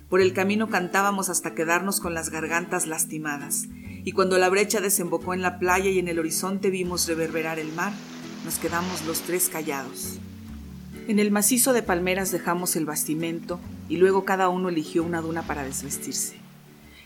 Por 0.10 0.22
el 0.22 0.34
camino 0.34 0.68
cantábamos 0.68 1.30
hasta 1.30 1.54
quedarnos 1.54 2.00
con 2.00 2.16
las 2.16 2.32
gargantas 2.32 2.88
lastimadas, 2.88 3.68
y 4.04 4.14
cuando 4.14 4.40
la 4.40 4.50
brecha 4.50 4.82
desembocó 4.82 5.36
en 5.36 5.44
la 5.44 5.60
playa 5.60 5.92
y 5.92 6.00
en 6.00 6.08
el 6.08 6.18
horizonte 6.18 6.72
vimos 6.72 7.08
reverberar 7.08 7.60
el 7.60 7.72
mar, 7.74 7.94
nos 8.46 8.58
quedamos 8.58 9.06
los 9.06 9.22
tres 9.22 9.48
callados. 9.48 10.18
En 11.08 11.20
el 11.20 11.30
macizo 11.30 11.72
de 11.72 11.84
palmeras 11.84 12.32
dejamos 12.32 12.76
el 12.76 12.88
bastimento 12.88 13.60
y 13.88 13.98
luego 13.98 14.26
cada 14.26 14.50
uno 14.50 14.70
eligió 14.70 15.04
una 15.04 15.22
duna 15.22 15.44
para 15.44 15.64
desvestirse. 15.64 16.39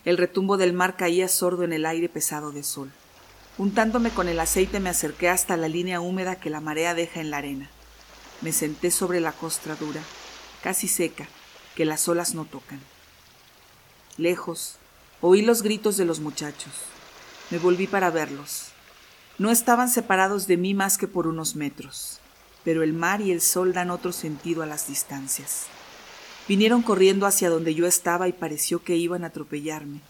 El 0.06 0.18
retumbo 0.18 0.58
del 0.58 0.74
mar 0.74 0.98
caía 0.98 1.30
sordo 1.30 1.64
en 1.64 1.72
el 1.72 1.86
aire 1.86 2.10
pesado 2.10 2.52
de 2.52 2.64
sol. 2.64 2.92
Untándome 3.58 4.10
con 4.10 4.28
el 4.28 4.40
aceite 4.40 4.80
me 4.80 4.90
acerqué 4.90 5.30
hasta 5.30 5.56
la 5.56 5.70
línea 5.70 6.02
húmeda 6.02 6.36
que 6.36 6.50
la 6.50 6.60
marea 6.60 6.94
deja 6.94 7.22
en 7.22 7.32
la 7.32 7.38
arena. 7.38 7.70
Me 8.42 8.52
senté 8.52 8.92
sobre 8.92 9.22
la 9.22 9.32
costra 9.32 9.76
dura, 9.76 10.02
casi 10.62 10.90
seca, 10.90 11.28
que 11.76 11.86
las 11.86 12.08
olas 12.10 12.36
no 12.36 12.44
tocan. 12.44 12.82
Lejos, 14.18 14.76
oí 15.22 15.42
los 15.42 15.62
gritos 15.62 15.96
de 15.96 16.06
los 16.06 16.20
muchachos. 16.20 16.74
Me 17.50 17.58
volví 17.58 17.88
para 17.88 18.10
verlos. 18.10 18.68
No 19.38 19.52
estaban 19.52 19.90
separados 19.90 20.48
de 20.48 20.58
mí 20.58 20.74
más 20.74 20.98
que 20.98 21.08
por 21.08 21.28
unos 21.28 21.56
metros, 21.56 22.20
pero 22.66 22.84
el 22.84 22.92
mar 22.92 23.22
y 23.22 23.32
el 23.32 23.40
sol 23.40 23.72
dan 23.72 23.90
otro 23.90 24.12
sentido 24.12 24.64
a 24.64 24.66
las 24.66 24.88
distancias. 24.88 25.68
Vinieron 26.48 26.82
corriendo 26.82 27.26
hacia 27.26 27.50
donde 27.50 27.74
yo 27.74 27.88
estaba 27.88 28.28
y 28.28 28.34
pareció 28.34 28.84
que 28.84 28.98
iban 28.98 29.24
a 29.24 29.28
atropellarme, 29.28 30.02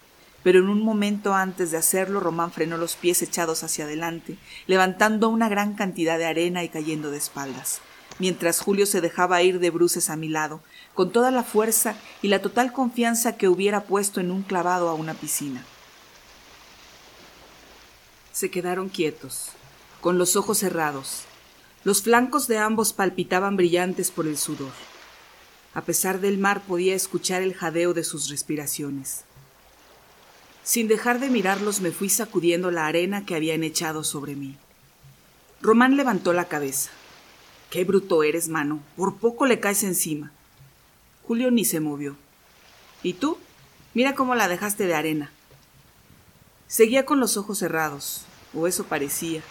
pero 0.42 0.58
en 0.58 0.68
un 0.68 0.82
momento 0.82 1.32
antes 1.32 1.70
de 1.70 1.76
hacerlo 1.76 2.18
Román 2.18 2.50
frenó 2.50 2.76
los 2.76 2.96
pies 2.96 3.22
echados 3.22 3.62
hacia 3.62 3.84
adelante, 3.84 4.36
levantando 4.66 5.28
una 5.28 5.48
gran 5.48 5.74
cantidad 5.74 6.18
de 6.18 6.26
arena 6.26 6.64
y 6.64 6.68
cayendo 6.68 7.12
de 7.12 7.18
espaldas, 7.18 7.80
mientras 8.18 8.60
Julio 8.60 8.84
se 8.84 9.00
dejaba 9.00 9.42
ir 9.42 9.60
de 9.60 9.70
bruces 9.70 10.10
a 10.10 10.16
mi 10.16 10.28
lado, 10.28 10.60
con 10.92 11.12
toda 11.12 11.30
la 11.30 11.44
fuerza 11.44 11.94
y 12.20 12.28
la 12.28 12.42
total 12.42 12.72
confianza 12.72 13.36
que 13.36 13.48
hubiera 13.48 13.84
puesto 13.84 14.20
en 14.20 14.32
un 14.32 14.42
clavado 14.42 14.88
a 14.88 14.94
una 14.94 15.14
piscina. 15.14 15.64
Se 18.32 18.50
quedaron 18.50 18.88
quietos, 18.88 19.50
con 20.00 20.18
los 20.18 20.34
ojos 20.34 20.58
cerrados. 20.58 21.22
Los 21.84 22.02
flancos 22.02 22.48
de 22.48 22.58
ambos 22.58 22.92
palpitaban 22.92 23.56
brillantes 23.56 24.10
por 24.10 24.26
el 24.26 24.36
sudor. 24.36 24.72
A 25.74 25.82
pesar 25.82 26.20
del 26.20 26.38
mar 26.38 26.62
podía 26.62 26.94
escuchar 26.94 27.42
el 27.42 27.54
jadeo 27.54 27.94
de 27.94 28.04
sus 28.04 28.28
respiraciones. 28.30 29.24
Sin 30.62 30.88
dejar 30.88 31.20
de 31.20 31.28
mirarlos 31.28 31.80
me 31.80 31.90
fui 31.90 32.08
sacudiendo 32.08 32.70
la 32.70 32.86
arena 32.86 33.26
que 33.26 33.34
habían 33.34 33.64
echado 33.64 34.04
sobre 34.04 34.36
mí. 34.36 34.56
Román 35.60 35.96
levantó 35.96 36.32
la 36.32 36.46
cabeza. 36.46 36.90
Qué 37.70 37.84
bruto 37.84 38.22
eres, 38.22 38.48
mano. 38.48 38.80
Por 38.96 39.16
poco 39.16 39.46
le 39.46 39.60
caes 39.60 39.82
encima. 39.82 40.30
Julio 41.26 41.50
ni 41.50 41.64
se 41.64 41.80
movió. 41.80 42.16
¿Y 43.02 43.14
tú? 43.14 43.36
Mira 43.94 44.14
cómo 44.14 44.34
la 44.34 44.48
dejaste 44.48 44.86
de 44.86 44.94
arena. 44.94 45.30
Seguía 46.68 47.04
con 47.04 47.20
los 47.20 47.36
ojos 47.36 47.58
cerrados, 47.58 48.22
o 48.54 48.66
eso 48.66 48.84
parecía. 48.84 49.42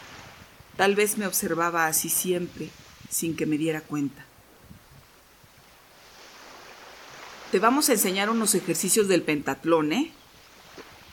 Tal 0.78 0.96
vez 0.96 1.18
me 1.18 1.28
observaba 1.28 1.86
así 1.86 2.10
siempre, 2.10 2.70
sin 3.10 3.36
que 3.36 3.46
me 3.46 3.58
diera 3.58 3.82
cuenta. 3.82 4.26
Te 7.54 7.60
vamos 7.60 7.88
a 7.88 7.92
enseñar 7.94 8.32
unos 8.32 8.56
ejercicios 8.56 9.08
del 9.08 9.22
pentatlón, 9.22 9.94
¿eh? 9.94 10.12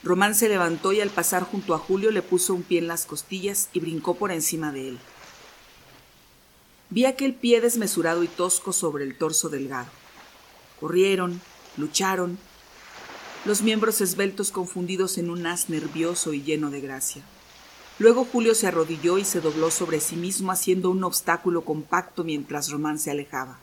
Román 0.03 0.35
se 0.35 0.49
levantó 0.49 0.95
y 0.95 1.03
al 1.03 1.11
pasar 1.11 1.43
junto 1.43 1.75
a 1.75 1.79
Julio 1.79 2.11
le 2.11 2.23
puso 2.23 2.55
un 2.55 2.63
pie 2.63 2.79
en 2.79 2.89
las 2.89 3.05
costillas 3.05 3.69
y 3.75 3.81
brincó 3.81 4.15
por 4.15 4.33
encima 4.33 4.73
de 4.73 4.89
él. 4.89 4.99
Vi 6.89 7.05
aquel 7.05 7.35
pie 7.35 7.61
desmesurado 7.61 8.25
y 8.25 8.27
tosco 8.27 8.73
sobre 8.73 9.05
el 9.05 9.19
torso 9.19 9.51
delgado. 9.51 9.91
Corrieron, 10.81 11.43
lucharon, 11.77 12.39
los 13.45 13.61
miembros 13.61 14.01
esbeltos 14.01 14.51
confundidos 14.51 15.19
en 15.19 15.29
un 15.29 15.47
as 15.47 15.69
nervioso 15.69 16.33
y 16.33 16.43
lleno 16.43 16.71
de 16.71 16.81
gracia. 16.81 17.23
Luego 17.99 18.25
Julio 18.25 18.55
se 18.55 18.67
arrodilló 18.67 19.19
y 19.19 19.27
se 19.27 19.43
dobló 19.43 19.71
sobre 19.71 20.01
sí 20.01 20.17
mismo 20.17 20.53
haciendo 20.53 20.89
un 20.89 21.05
obstáculo 21.05 21.67
compacto 21.67 22.25
mientras 22.25 22.71
Román 22.71 22.99
se 22.99 23.11
alejaba. 23.11 23.59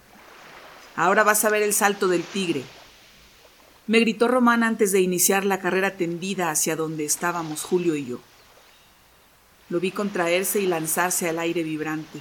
Ahora 0.97 1.23
vas 1.23 1.45
a 1.45 1.51
ver 1.51 1.61
el 1.61 1.75
salto 1.75 2.07
del 2.07 2.23
tigre. 2.23 2.63
Me 3.85 3.99
gritó 3.99 4.27
Román 4.27 4.63
antes 4.63 4.91
de 4.91 4.99
iniciar 4.99 5.45
la 5.45 5.59
carrera 5.59 5.95
tendida 5.95 6.49
hacia 6.49 6.75
donde 6.75 7.05
estábamos 7.05 7.61
Julio 7.61 7.95
y 7.95 8.07
yo. 8.07 8.19
Lo 9.69 9.79
vi 9.79 9.91
contraerse 9.91 10.59
y 10.59 10.65
lanzarse 10.65 11.29
al 11.29 11.37
aire 11.37 11.61
vibrante, 11.61 12.19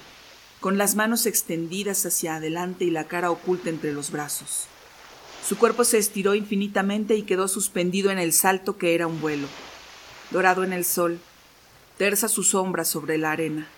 con 0.60 0.76
las 0.76 0.94
manos 0.94 1.24
extendidas 1.24 2.04
hacia 2.04 2.36
adelante 2.36 2.84
y 2.84 2.90
la 2.90 3.04
cara 3.04 3.30
oculta 3.30 3.70
entre 3.70 3.94
los 3.94 4.10
brazos. 4.10 4.66
Su 5.42 5.56
cuerpo 5.56 5.82
se 5.84 5.96
estiró 5.96 6.34
infinitamente 6.34 7.16
y 7.16 7.22
quedó 7.22 7.48
suspendido 7.48 8.10
en 8.10 8.18
el 8.18 8.34
salto 8.34 8.76
que 8.76 8.94
era 8.94 9.06
un 9.06 9.22
vuelo. 9.22 9.48
Dorado 10.30 10.64
en 10.64 10.74
el 10.74 10.84
sol, 10.84 11.18
tersa 11.96 12.28
su 12.28 12.42
sombra 12.42 12.84
sobre 12.84 13.16
la 13.16 13.32
arena. 13.32 13.68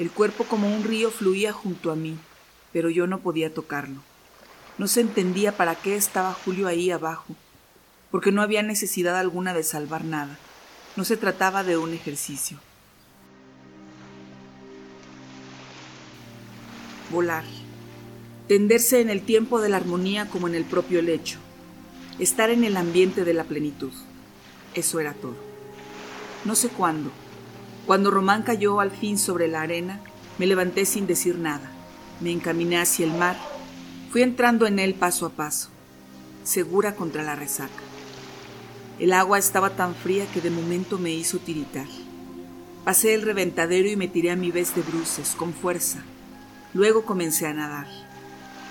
El 0.00 0.10
cuerpo 0.10 0.42
como 0.42 0.74
un 0.74 0.82
río 0.82 1.12
fluía 1.12 1.52
junto 1.52 1.92
a 1.92 1.94
mí, 1.94 2.16
pero 2.72 2.90
yo 2.90 3.06
no 3.06 3.20
podía 3.20 3.54
tocarlo. 3.54 4.02
No 4.78 4.88
se 4.88 5.00
entendía 5.00 5.56
para 5.56 5.74
qué 5.74 5.96
estaba 5.96 6.32
Julio 6.32 6.66
ahí 6.66 6.90
abajo, 6.90 7.34
porque 8.10 8.32
no 8.32 8.42
había 8.42 8.62
necesidad 8.62 9.18
alguna 9.18 9.54
de 9.54 9.62
salvar 9.62 10.04
nada. 10.04 10.38
No 10.96 11.04
se 11.04 11.16
trataba 11.16 11.64
de 11.64 11.76
un 11.76 11.94
ejercicio. 11.94 12.58
Volar 17.10 17.44
tenderse 18.48 19.00
en 19.00 19.08
el 19.08 19.22
tiempo 19.22 19.60
de 19.60 19.70
la 19.70 19.78
armonía 19.78 20.28
como 20.28 20.48
en 20.48 20.54
el 20.54 20.64
propio 20.64 21.00
lecho, 21.00 21.38
estar 22.18 22.50
en 22.50 22.64
el 22.64 22.76
ambiente 22.76 23.24
de 23.24 23.34
la 23.34 23.44
plenitud. 23.44 23.92
Eso 24.74 25.00
era 25.00 25.14
todo. 25.14 25.36
No 26.44 26.54
sé 26.54 26.68
cuándo. 26.68 27.10
Cuando 27.86 28.10
Román 28.10 28.42
cayó 28.42 28.80
al 28.80 28.90
fin 28.90 29.18
sobre 29.18 29.48
la 29.48 29.62
arena, 29.62 30.00
me 30.38 30.46
levanté 30.46 30.84
sin 30.84 31.06
decir 31.06 31.38
nada. 31.38 31.70
Me 32.20 32.32
encaminé 32.32 32.78
hacia 32.78 33.06
el 33.06 33.12
mar. 33.12 33.36
Fui 34.14 34.22
entrando 34.22 34.68
en 34.68 34.78
él 34.78 34.94
paso 34.94 35.26
a 35.26 35.30
paso, 35.30 35.70
segura 36.44 36.94
contra 36.94 37.24
la 37.24 37.34
resaca. 37.34 37.82
El 39.00 39.12
agua 39.12 39.40
estaba 39.40 39.70
tan 39.70 39.96
fría 39.96 40.24
que 40.32 40.40
de 40.40 40.50
momento 40.50 40.98
me 41.00 41.10
hizo 41.10 41.40
tiritar. 41.40 41.88
Pasé 42.84 43.14
el 43.14 43.22
reventadero 43.22 43.88
y 43.88 43.96
me 43.96 44.06
tiré 44.06 44.30
a 44.30 44.36
mi 44.36 44.52
vez 44.52 44.72
de 44.76 44.82
bruces, 44.82 45.34
con 45.36 45.52
fuerza. 45.52 46.04
Luego 46.74 47.04
comencé 47.04 47.48
a 47.48 47.54
nadar. 47.54 47.88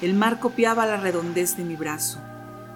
El 0.01 0.13
mar 0.13 0.39
copiaba 0.39 0.85
la 0.85 0.95
redondez 0.95 1.57
de 1.57 1.65
mi 1.65 1.75
brazo, 1.75 2.21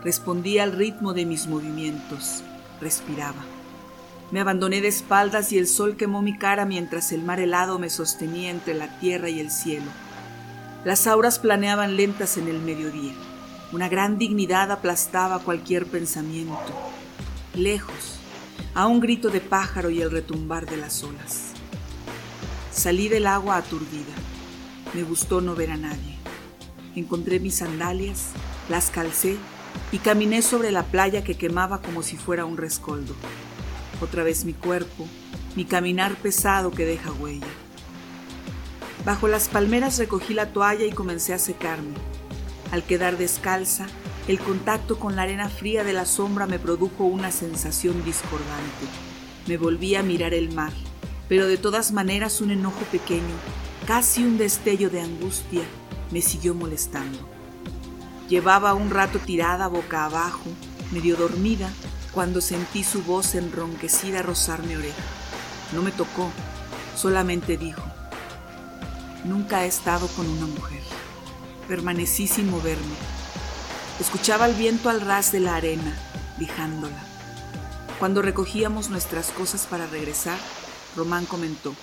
respondía 0.03 0.63
al 0.63 0.73
ritmo 0.73 1.13
de 1.13 1.25
mis 1.25 1.47
movimientos, 1.47 2.43
respiraba. 2.81 3.45
Me 4.31 4.41
abandoné 4.41 4.81
de 4.81 4.89
espaldas 4.89 5.53
y 5.53 5.57
el 5.57 5.67
sol 5.67 5.95
quemó 5.95 6.21
mi 6.21 6.37
cara 6.37 6.65
mientras 6.65 7.13
el 7.13 7.23
mar 7.23 7.39
helado 7.39 7.79
me 7.79 7.89
sostenía 7.89 8.49
entre 8.49 8.73
la 8.73 8.99
tierra 8.99 9.29
y 9.29 9.39
el 9.39 9.51
cielo. 9.51 9.89
Las 10.85 11.07
auras 11.07 11.39
planeaban 11.39 11.97
lentas 11.97 12.37
en 12.37 12.47
el 12.47 12.59
mediodía. 12.59 13.13
Una 13.71 13.89
gran 13.89 14.17
dignidad 14.17 14.71
aplastaba 14.71 15.39
cualquier 15.39 15.85
pensamiento. 15.85 16.55
Lejos, 17.55 18.19
a 18.73 18.87
un 18.87 18.99
grito 18.99 19.29
de 19.29 19.41
pájaro 19.41 19.89
y 19.89 20.01
el 20.01 20.11
retumbar 20.11 20.65
de 20.65 20.77
las 20.77 21.03
olas. 21.03 21.51
Salí 22.71 23.09
del 23.09 23.27
agua 23.27 23.57
aturdida. 23.57 24.13
Me 24.93 25.03
gustó 25.03 25.41
no 25.41 25.55
ver 25.55 25.71
a 25.71 25.77
nadie. 25.77 26.15
Encontré 26.95 27.39
mis 27.39 27.55
sandalias, 27.55 28.29
las 28.69 28.89
calcé 28.89 29.37
y 29.91 29.97
caminé 29.97 30.41
sobre 30.41 30.71
la 30.71 30.83
playa 30.83 31.23
que 31.23 31.35
quemaba 31.35 31.81
como 31.81 32.03
si 32.03 32.17
fuera 32.17 32.45
un 32.45 32.55
rescoldo. 32.55 33.15
Otra 33.99 34.23
vez 34.23 34.45
mi 34.45 34.53
cuerpo, 34.53 35.07
mi 35.55 35.65
caminar 35.65 36.15
pesado 36.15 36.71
que 36.71 36.85
deja 36.85 37.11
huella. 37.11 37.47
Bajo 39.07 39.29
las 39.29 39.47
palmeras 39.47 39.99
recogí 39.99 40.33
la 40.33 40.51
toalla 40.51 40.83
y 40.83 40.91
comencé 40.91 41.33
a 41.33 41.39
secarme. 41.39 41.93
Al 42.73 42.83
quedar 42.83 43.17
descalza, 43.17 43.85
el 44.27 44.37
contacto 44.37 44.99
con 44.99 45.15
la 45.15 45.21
arena 45.21 45.47
fría 45.47 45.85
de 45.85 45.93
la 45.93 46.05
sombra 46.05 46.45
me 46.45 46.59
produjo 46.59 47.05
una 47.05 47.31
sensación 47.31 48.03
discordante. 48.03 48.85
Me 49.47 49.55
volví 49.55 49.95
a 49.95 50.03
mirar 50.03 50.33
el 50.33 50.53
mar, 50.53 50.73
pero 51.29 51.47
de 51.47 51.55
todas 51.55 51.93
maneras 51.93 52.41
un 52.41 52.51
enojo 52.51 52.81
pequeño, 52.91 53.33
casi 53.85 54.25
un 54.25 54.37
destello 54.37 54.89
de 54.89 54.99
angustia, 54.99 55.63
me 56.11 56.21
siguió 56.21 56.53
molestando. 56.53 57.19
Llevaba 58.27 58.73
un 58.73 58.89
rato 58.89 59.19
tirada 59.19 59.67
boca 59.67 60.03
abajo, 60.03 60.49
medio 60.91 61.15
dormida, 61.15 61.69
cuando 62.11 62.41
sentí 62.41 62.83
su 62.83 63.01
voz 63.03 63.35
enronquecida 63.35 64.21
rozar 64.21 64.63
mi 64.63 64.75
oreja. 64.75 65.01
No 65.71 65.81
me 65.81 65.93
tocó, 65.93 66.29
solamente 66.97 67.55
dijo, 67.55 67.81
nunca 69.23 69.63
he 69.63 69.67
estado 69.67 70.07
con 70.07 70.27
una 70.27 70.45
mujer. 70.47 70.81
Permanecí 71.67 72.27
sin 72.27 72.49
moverme. 72.49 72.95
Escuchaba 73.99 74.45
el 74.45 74.55
viento 74.55 74.89
al 74.89 75.01
ras 75.01 75.31
de 75.31 75.39
la 75.39 75.55
arena, 75.55 75.97
lijándola. 76.37 77.03
Cuando 77.99 78.21
recogíamos 78.21 78.89
nuestras 78.89 79.31
cosas 79.31 79.65
para 79.65 79.87
regresar, 79.87 80.37
Román 80.95 81.25
comentó, 81.25 81.73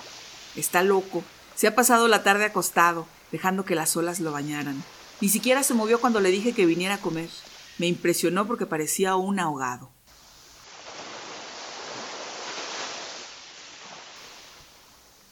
está 0.55 0.83
loco, 0.83 1.23
Se 1.55 1.67
ha 1.67 1.75
pasado 1.75 2.09
la 2.09 2.21
tarde 2.21 2.43
acostado, 2.43 3.07
dejando 3.31 3.63
que 3.63 3.75
las 3.75 3.95
olas 3.95 4.19
lo 4.19 4.33
bañaran. 4.33 4.83
Ni 5.21 5.29
siquiera 5.29 5.63
se 5.63 5.73
movió 5.73 6.01
cuando 6.01 6.19
le 6.19 6.29
dije 6.29 6.51
que 6.51 6.65
viniera 6.65 6.95
a 6.95 7.01
comer. 7.01 7.29
Me 7.77 7.87
impresionó 7.87 8.45
porque 8.45 8.65
parecía 8.65 9.15
un 9.15 9.39
ahogado. 9.39 9.94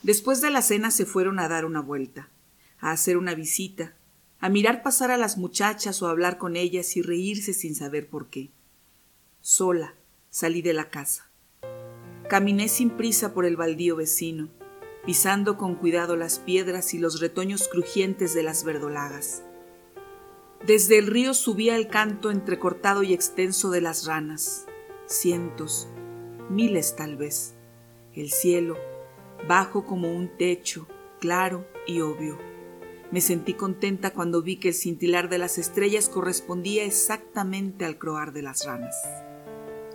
Después 0.03 0.41
de 0.41 0.49
la 0.49 0.61
cena 0.61 0.91
se 0.91 1.05
fueron 1.05 1.39
a 1.39 1.47
dar 1.47 1.63
una 1.63 1.79
vuelta, 1.79 2.29
a 2.79 2.91
hacer 2.91 3.15
una 3.17 3.35
visita, 3.35 3.95
a 4.39 4.49
mirar 4.49 4.83
pasar 4.83 5.11
a 5.11 5.17
las 5.17 5.37
muchachas 5.37 6.01
o 6.01 6.07
a 6.07 6.11
hablar 6.11 6.37
con 6.37 6.57
ellas 6.57 6.97
y 6.97 7.01
reírse 7.01 7.53
sin 7.53 7.73
saber 7.73 8.09
por 8.09 8.27
qué. 8.27 8.51
Sola 9.39 9.95
salí 10.29 10.61
de 10.61 10.73
la 10.73 10.89
casa. 10.89 11.29
Caminé 12.27 12.67
sin 12.67 12.89
prisa 12.89 13.33
por 13.33 13.45
el 13.45 13.55
baldío 13.55 13.95
vecino, 13.95 14.49
pisando 15.05 15.57
con 15.57 15.75
cuidado 15.75 16.17
las 16.17 16.39
piedras 16.39 16.93
y 16.93 16.99
los 16.99 17.21
retoños 17.21 17.69
crujientes 17.69 18.33
de 18.33 18.43
las 18.43 18.65
verdolagas. 18.65 19.43
Desde 20.65 20.97
el 20.97 21.07
río 21.07 21.33
subía 21.33 21.77
el 21.77 21.87
canto 21.87 22.29
entrecortado 22.29 23.03
y 23.03 23.13
extenso 23.13 23.69
de 23.69 23.79
las 23.79 24.05
ranas, 24.05 24.65
cientos, 25.05 25.87
miles 26.49 26.97
tal 26.97 27.15
vez. 27.15 27.53
El 28.13 28.31
cielo, 28.31 28.77
bajo 29.47 29.85
como 29.85 30.11
un 30.11 30.29
techo, 30.37 30.87
claro 31.19 31.65
y 31.85 32.01
obvio. 32.01 32.37
Me 33.11 33.21
sentí 33.21 33.53
contenta 33.53 34.11
cuando 34.11 34.41
vi 34.41 34.55
que 34.55 34.69
el 34.69 34.73
cintilar 34.73 35.29
de 35.29 35.37
las 35.37 35.57
estrellas 35.57 36.09
correspondía 36.09 36.83
exactamente 36.83 37.85
al 37.85 37.97
croar 37.97 38.33
de 38.33 38.41
las 38.41 38.65
ranas. 38.65 38.95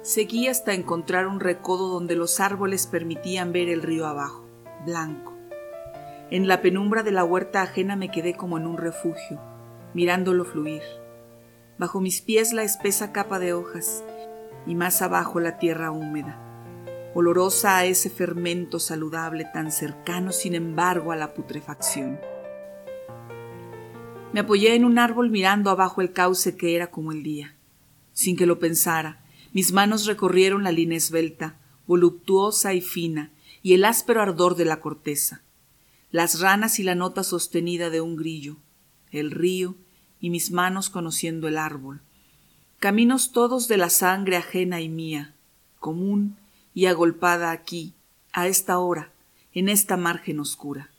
Seguí 0.03 0.47
hasta 0.47 0.75
encontrar 0.75 1.27
un 1.27 1.41
recodo 1.41 1.89
donde 1.89 2.15
los 2.15 2.41
árboles 2.41 2.87
permitían 2.87 3.53
ver 3.53 3.69
el 3.69 3.83
río 3.83 4.07
abajo, 4.07 4.47
blanco. 4.87 5.35
En 6.31 6.47
la 6.47 6.61
penumbra 6.63 7.03
de 7.03 7.11
la 7.11 7.25
huerta 7.25 7.63
ajena 7.63 7.97
me 7.97 8.11
quedé 8.11 8.35
como 8.35 8.59
en 8.59 8.67
un 8.67 8.77
refugio, 8.77 9.41
mirándolo 9.95 10.45
fluir. 10.45 10.83
Bajo 11.79 12.01
mis 12.01 12.21
pies 12.21 12.53
la 12.53 12.63
espesa 12.63 13.13
capa 13.13 13.39
de 13.39 13.55
hojas 13.55 14.05
y 14.67 14.75
más 14.75 15.03
abajo 15.03 15.41
la 15.41 15.59
tierra 15.59 15.91
húmeda 15.91 16.48
olorosa 17.15 17.79
a 17.79 17.85
ese 17.85 18.11
fermento 18.11 18.79
saludable 18.79 19.47
tan 19.53 19.73
cercano 19.73 20.33
sin 20.33 20.55
embargo 20.55 21.13
a 21.13 21.17
la 21.17 21.35
putrefacción. 21.35 22.21
Me 24.33 24.41
apoyé 24.41 24.75
en 24.75 24.85
un 24.85 24.99
árbol 24.99 25.31
mirando 25.31 25.71
abajo 25.71 26.01
el 26.01 26.13
cauce 26.13 26.57
que 26.57 26.77
era 26.77 26.91
como 26.91 27.13
el 27.13 27.23
día. 27.23 27.55
Sin 28.13 28.37
que 28.37 28.47
lo 28.47 28.59
pensara, 28.59 29.25
mis 29.53 29.73
manos 29.73 30.07
recorrieron 30.07 30.65
la 30.65 30.73
línea 30.73 30.99
esbelta, 30.99 31.57
voluptuosa 31.87 32.75
y 32.75 32.81
fina, 32.81 33.31
y 33.63 33.75
el 33.75 33.85
áspero 33.85 34.23
ardor 34.23 34.57
de 34.57 34.65
la 34.65 34.81
corteza, 34.81 35.43
las 36.11 36.41
ranas 36.41 36.79
y 36.79 36.83
la 36.83 36.95
nota 36.95 37.23
sostenida 37.23 37.91
de 37.91 38.01
un 38.01 38.17
grillo, 38.17 38.57
el 39.11 39.31
río 39.31 39.75
y 40.21 40.31
mis 40.31 40.51
manos 40.51 40.91
conociendo 40.91 41.49
el 41.49 41.59
árbol, 41.59 42.01
caminos 42.79 43.33
todos 43.33 43.69
de 43.69 43.77
la 43.77 43.91
sangre 43.91 44.37
ajena 44.37 44.81
y 44.81 44.89
mía, 44.89 45.35
común 45.81 46.38
y 46.79 46.87
agolpada 46.87 47.51
aquí, 47.51 47.93
a 48.33 48.47
esta 48.47 48.79
hora, 48.79 49.11
en 49.53 49.69
esta 49.69 49.97
margen 49.97 50.39
oscura. 50.39 50.93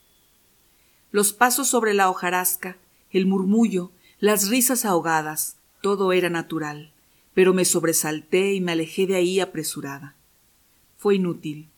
Los 1.09 1.31
pasos 1.31 1.69
sobre 1.69 1.93
la 1.93 2.09
hojarasca, 2.09 2.75
el 3.11 3.25
murmullo, 3.25 3.89
las 4.19 4.49
risas 4.49 4.83
ahogadas, 4.83 5.55
todo 5.81 6.11
era 6.11 6.29
natural, 6.29 6.91
pero 7.33 7.53
me 7.53 7.63
sobresalté 7.63 8.55
y 8.55 8.59
me 8.59 8.73
alejé 8.73 9.07
de 9.07 9.15
ahí 9.15 9.39
apresurada. 9.39 10.15
Fue 10.97 11.15
inútil. 11.15 11.69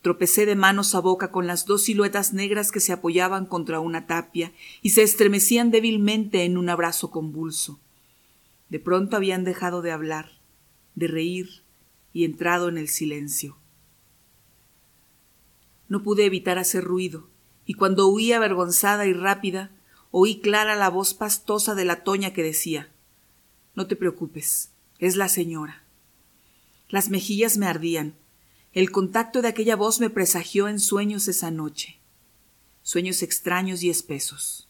Tropecé 0.00 0.46
de 0.46 0.54
manos 0.54 0.94
a 0.94 1.00
boca 1.00 1.30
con 1.30 1.46
las 1.46 1.66
dos 1.66 1.82
siluetas 1.82 2.32
negras 2.32 2.72
que 2.72 2.80
se 2.80 2.94
apoyaban 2.94 3.44
contra 3.44 3.78
una 3.78 4.06
tapia 4.06 4.52
y 4.80 4.88
se 4.88 5.02
estremecían 5.02 5.70
débilmente 5.70 6.44
en 6.44 6.56
un 6.56 6.70
abrazo 6.70 7.10
convulso. 7.10 7.78
De 8.70 8.78
pronto 8.80 9.18
habían 9.18 9.44
dejado 9.44 9.82
de 9.82 9.92
hablar, 9.92 10.30
de 10.94 11.08
reír, 11.08 11.63
y 12.14 12.24
entrado 12.24 12.70
en 12.70 12.78
el 12.78 12.88
silencio. 12.88 13.58
No 15.88 16.02
pude 16.02 16.24
evitar 16.24 16.58
hacer 16.58 16.84
ruido, 16.84 17.28
y 17.66 17.74
cuando 17.74 18.08
huí 18.08 18.32
avergonzada 18.32 19.04
y 19.04 19.12
rápida, 19.12 19.70
oí 20.10 20.40
clara 20.40 20.76
la 20.76 20.88
voz 20.88 21.12
pastosa 21.12 21.74
de 21.74 21.84
la 21.84 22.04
toña 22.04 22.32
que 22.32 22.42
decía 22.42 22.88
No 23.74 23.86
te 23.86 23.96
preocupes, 23.96 24.70
es 24.98 25.16
la 25.16 25.28
señora. 25.28 25.82
Las 26.88 27.10
mejillas 27.10 27.58
me 27.58 27.66
ardían. 27.66 28.14
El 28.72 28.92
contacto 28.92 29.42
de 29.42 29.48
aquella 29.48 29.76
voz 29.76 30.00
me 30.00 30.10
presagió 30.10 30.68
en 30.68 30.78
sueños 30.78 31.28
esa 31.28 31.50
noche, 31.50 31.98
sueños 32.82 33.22
extraños 33.22 33.82
y 33.82 33.90
espesos. 33.90 34.68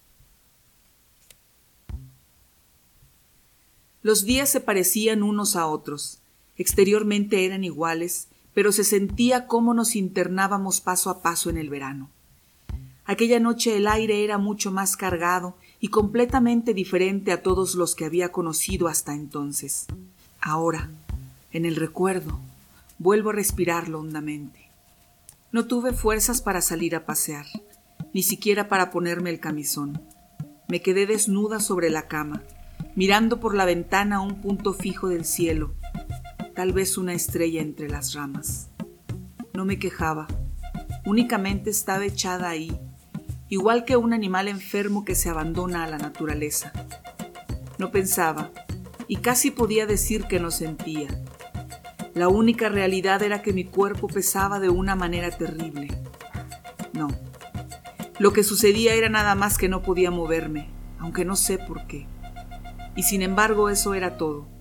Los 4.03 4.25
días 4.25 4.51
se 4.51 4.61
parecían 4.61 5.23
unos 5.23 5.57
a 5.57 5.67
otros, 5.67 6.21
Exteriormente 6.57 7.45
eran 7.45 7.65
iguales, 7.65 8.29
pero 8.55 8.71
se 8.73 8.85
sentía 8.85 9.47
cómo 9.47 9.75
nos 9.75 9.97
internábamos 9.97 10.81
paso 10.81 11.11
a 11.11 11.23
paso 11.23 11.51
en 11.51 11.59
el 11.59 11.69
verano. 11.69 12.11
Aquella 13.05 13.41
noche 13.41 13.77
el 13.77 13.87
aire 13.87 14.25
era 14.25 14.39
mucho 14.39 14.71
más 14.71 14.97
cargado 14.97 15.57
y 15.79 15.89
completamente 15.89 16.73
diferente 16.73 17.33
a 17.33 17.43
todos 17.43 17.75
los 17.75 17.95
que 17.95 18.07
había 18.07 18.33
conocido 18.33 18.89
hasta 18.89 19.13
entonces. 19.15 19.87
Ahora, 20.41 20.91
en 21.53 21.67
el 21.67 21.77
recuerdo, 21.77 22.41
vuelvo 22.99 23.31
a 23.31 23.35
respirarlo 23.35 24.01
hondamente. 24.01 24.71
No 25.53 25.67
tuve 25.67 25.93
fuerzas 25.93 26.41
para 26.41 26.63
salir 26.63 26.97
a 26.97 27.05
pasear, 27.05 27.47
ni 28.15 28.23
siquiera 28.23 28.69
para 28.69 28.91
ponerme 28.91 29.31
el 29.31 29.41
camisón. 29.41 30.01
Me 30.69 30.81
quedé 30.81 31.07
desnuda 31.07 31.61
sobre 31.61 31.91
la 31.91 32.09
cama, 32.09 32.43
mirando 32.97 33.39
por 33.39 33.55
la 33.55 33.65
ventana 33.65 34.21
un 34.21 34.41
punto 34.41 34.73
fijo 34.73 35.09
del 35.09 35.25
cielo, 35.25 35.75
tal 36.55 36.73
vez 36.73 36.97
una 36.97 37.15
estrella 37.15 37.61
entre 37.61 37.89
las 37.89 38.15
ramas. 38.15 38.69
No 39.53 39.65
me 39.65 39.79
quejaba, 39.79 40.29
únicamente 41.05 41.71
estaba 41.71 42.05
echada 42.05 42.49
ahí, 42.49 42.79
igual 43.49 43.85
que 43.85 43.97
un 43.97 44.13
animal 44.13 44.49
enfermo 44.49 45.05
que 45.05 45.15
se 45.15 45.29
abandona 45.29 45.85
a 45.85 45.89
la 45.89 45.99
naturaleza. 45.99 46.73
No 47.79 47.91
pensaba, 47.91 48.51
y 49.09 49.17
casi 49.17 49.51
podía 49.51 49.87
decir 49.87 50.25
que 50.25 50.41
no 50.41 50.51
sentía. 50.51 51.09
La 52.15 52.29
única 52.29 52.69
realidad 52.69 53.23
era 53.23 53.43
que 53.43 53.53
mi 53.53 53.65
cuerpo 53.65 54.07
pesaba 54.07 54.61
de 54.61 54.69
una 54.69 54.95
manera 54.95 55.31
terrible. 55.33 55.89
No. 56.93 57.09
Lo 58.21 58.33
que 58.33 58.45
sucedía 58.45 58.95
era 58.95 59.09
nada 59.09 59.35
más 59.35 59.59
que 59.59 59.69
no 59.69 59.83
podía 59.83 60.13
moverme, 60.13 60.71
aunque 61.01 61.25
no 61.25 61.35
sé 61.35 61.59
por 61.59 61.89
qué. 61.89 62.07
Y 62.95 63.03
sin 63.03 63.23
embargo 63.23 63.69
eso 63.69 63.95
era 63.95 64.17
todo. 64.17 64.54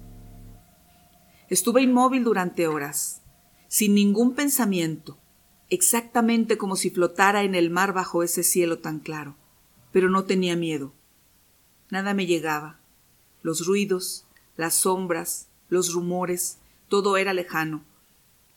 Estuve 1.50 1.82
inmóvil 1.82 2.24
durante 2.24 2.68
horas, 2.68 3.22
sin 3.68 3.96
ningún 3.96 4.34
pensamiento, 4.34 5.18
exactamente 5.70 6.58
como 6.58 6.76
si 6.76 6.90
flotara 6.90 7.44
en 7.44 7.56
el 7.56 7.70
mar 7.70 7.94
bajo 7.94 8.24
ese 8.24 8.44
cielo 8.44 8.80
tan 8.80 9.00
claro, 9.00 9.36
pero 9.92 10.10
no 10.10 10.24
tenía 10.24 10.56
miedo. 10.56 10.94
Nada 11.90 12.14
me 12.14 12.26
llegaba. 12.26 12.80
Los 13.42 13.66
ruidos, 13.66 14.26
las 14.56 14.74
sombras, 14.76 15.48
los 15.70 15.94
rumores, 15.94 16.60
todo 16.88 17.18
era 17.18 17.34
lejano, 17.34 17.84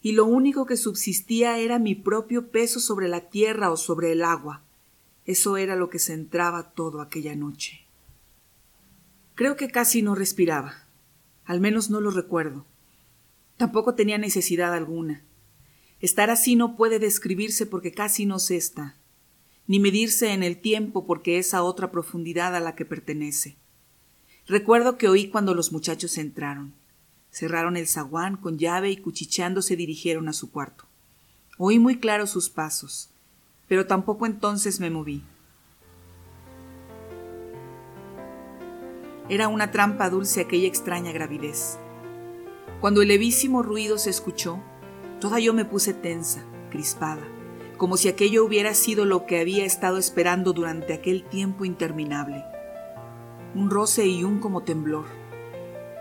y 0.00 0.12
lo 0.12 0.24
único 0.26 0.66
que 0.66 0.76
subsistía 0.76 1.58
era 1.58 1.78
mi 1.78 1.94
propio 1.94 2.48
peso 2.50 2.78
sobre 2.78 3.08
la 3.08 3.22
tierra 3.22 3.70
o 3.70 3.76
sobre 3.76 4.12
el 4.12 4.22
agua. 4.22 4.62
Eso 5.24 5.56
era 5.56 5.74
lo 5.74 5.90
que 5.90 5.98
centraba 5.98 6.70
todo 6.70 7.00
aquella 7.00 7.34
noche. 7.34 7.86
Creo 9.34 9.56
que 9.56 9.70
casi 9.70 10.02
no 10.02 10.14
respiraba, 10.14 10.86
al 11.44 11.60
menos 11.60 11.90
no 11.90 12.00
lo 12.00 12.10
recuerdo. 12.10 12.64
Tampoco 13.56 13.94
tenía 13.94 14.18
necesidad 14.18 14.74
alguna. 14.74 15.22
Estar 16.00 16.30
así 16.30 16.56
no 16.56 16.76
puede 16.76 16.98
describirse 16.98 17.64
porque 17.64 17.92
casi 17.92 18.26
no 18.26 18.38
se 18.38 18.56
está, 18.56 18.96
ni 19.66 19.80
medirse 19.80 20.32
en 20.32 20.42
el 20.42 20.58
tiempo 20.58 21.06
porque 21.06 21.38
es 21.38 21.54
a 21.54 21.62
otra 21.62 21.90
profundidad 21.90 22.54
a 22.54 22.60
la 22.60 22.74
que 22.74 22.84
pertenece. 22.84 23.56
Recuerdo 24.46 24.98
que 24.98 25.08
oí 25.08 25.28
cuando 25.28 25.54
los 25.54 25.72
muchachos 25.72 26.18
entraron. 26.18 26.74
Cerraron 27.30 27.76
el 27.76 27.88
zaguán 27.88 28.36
con 28.36 28.58
llave 28.58 28.90
y 28.90 28.96
cuchicheando 28.96 29.62
se 29.62 29.76
dirigieron 29.76 30.28
a 30.28 30.32
su 30.32 30.50
cuarto. 30.50 30.84
Oí 31.58 31.78
muy 31.78 31.98
claro 31.98 32.26
sus 32.26 32.50
pasos, 32.50 33.10
pero 33.66 33.86
tampoco 33.86 34.26
entonces 34.26 34.80
me 34.80 34.90
moví. 34.90 35.22
Era 39.28 39.48
una 39.48 39.72
trampa 39.72 40.08
dulce 40.08 40.42
aquella 40.42 40.68
extraña 40.68 41.10
gravidez. 41.10 41.78
Cuando 42.80 43.02
el 43.02 43.08
levísimo 43.08 43.62
ruido 43.62 43.98
se 43.98 44.10
escuchó, 44.10 44.60
toda 45.20 45.40
yo 45.40 45.54
me 45.54 45.64
puse 45.64 45.94
tensa, 45.94 46.44
crispada, 46.70 47.26
como 47.78 47.96
si 47.96 48.08
aquello 48.08 48.44
hubiera 48.44 48.74
sido 48.74 49.04
lo 49.04 49.26
que 49.26 49.40
había 49.40 49.64
estado 49.64 49.96
esperando 49.96 50.52
durante 50.52 50.92
aquel 50.92 51.24
tiempo 51.24 51.64
interminable. 51.64 52.44
Un 53.54 53.70
roce 53.70 54.06
y 54.06 54.24
un 54.24 54.40
como 54.40 54.62
temblor, 54.62 55.06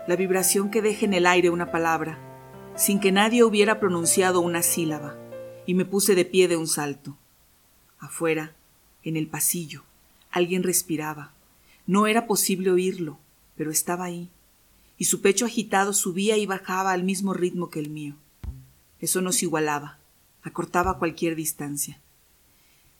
la 0.06 0.16
vibración 0.16 0.70
que 0.70 0.82
deja 0.82 1.06
en 1.06 1.14
el 1.14 1.26
aire 1.26 1.50
una 1.50 1.70
palabra, 1.70 2.18
sin 2.76 3.00
que 3.00 3.10
nadie 3.10 3.42
hubiera 3.42 3.80
pronunciado 3.80 4.40
una 4.40 4.62
sílaba, 4.62 5.16
y 5.64 5.74
me 5.74 5.86
puse 5.86 6.14
de 6.14 6.26
pie 6.26 6.46
de 6.46 6.56
un 6.56 6.66
salto. 6.66 7.16
Afuera, 7.98 8.54
en 9.02 9.16
el 9.16 9.28
pasillo. 9.28 9.82
Alguien 10.30 10.62
respiraba. 10.62 11.32
No 11.86 12.06
era 12.06 12.26
posible 12.26 12.70
oírlo, 12.70 13.18
pero 13.56 13.70
estaba 13.70 14.04
ahí, 14.04 14.30
y 14.98 15.04
su 15.04 15.20
pecho 15.20 15.44
agitado 15.44 15.92
subía 15.92 16.36
y 16.36 16.46
bajaba 16.46 16.92
al 16.92 17.04
mismo 17.04 17.34
ritmo 17.34 17.70
que 17.70 17.80
el 17.80 17.90
mío. 17.90 18.14
Eso 18.98 19.20
nos 19.20 19.42
igualaba, 19.42 19.98
acortaba 20.42 20.98
cualquier 20.98 21.36
distancia. 21.36 22.00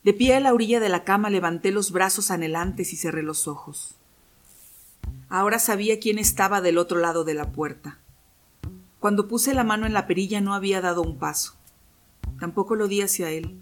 De 0.02 0.12
pie 0.12 0.34
a 0.34 0.40
la 0.40 0.52
orilla 0.52 0.78
de 0.78 0.88
la 0.88 1.04
cama 1.04 1.30
levanté 1.30 1.72
los 1.72 1.90
brazos 1.90 2.30
anhelantes 2.30 2.92
y 2.92 2.96
cerré 2.96 3.22
los 3.22 3.48
ojos. 3.48 3.96
Ahora 5.28 5.58
sabía 5.58 5.98
quién 5.98 6.18
estaba 6.18 6.60
del 6.60 6.78
otro 6.78 7.00
lado 7.00 7.24
de 7.24 7.34
la 7.34 7.50
puerta. 7.50 7.98
Cuando 9.00 9.26
puse 9.26 9.54
la 9.54 9.64
mano 9.64 9.86
en 9.86 9.92
la 9.92 10.06
perilla 10.06 10.40
no 10.40 10.54
había 10.54 10.80
dado 10.80 11.02
un 11.02 11.18
paso. 11.18 11.54
Tampoco 12.38 12.76
lo 12.76 12.86
di 12.86 13.02
hacia 13.02 13.30
él. 13.30 13.58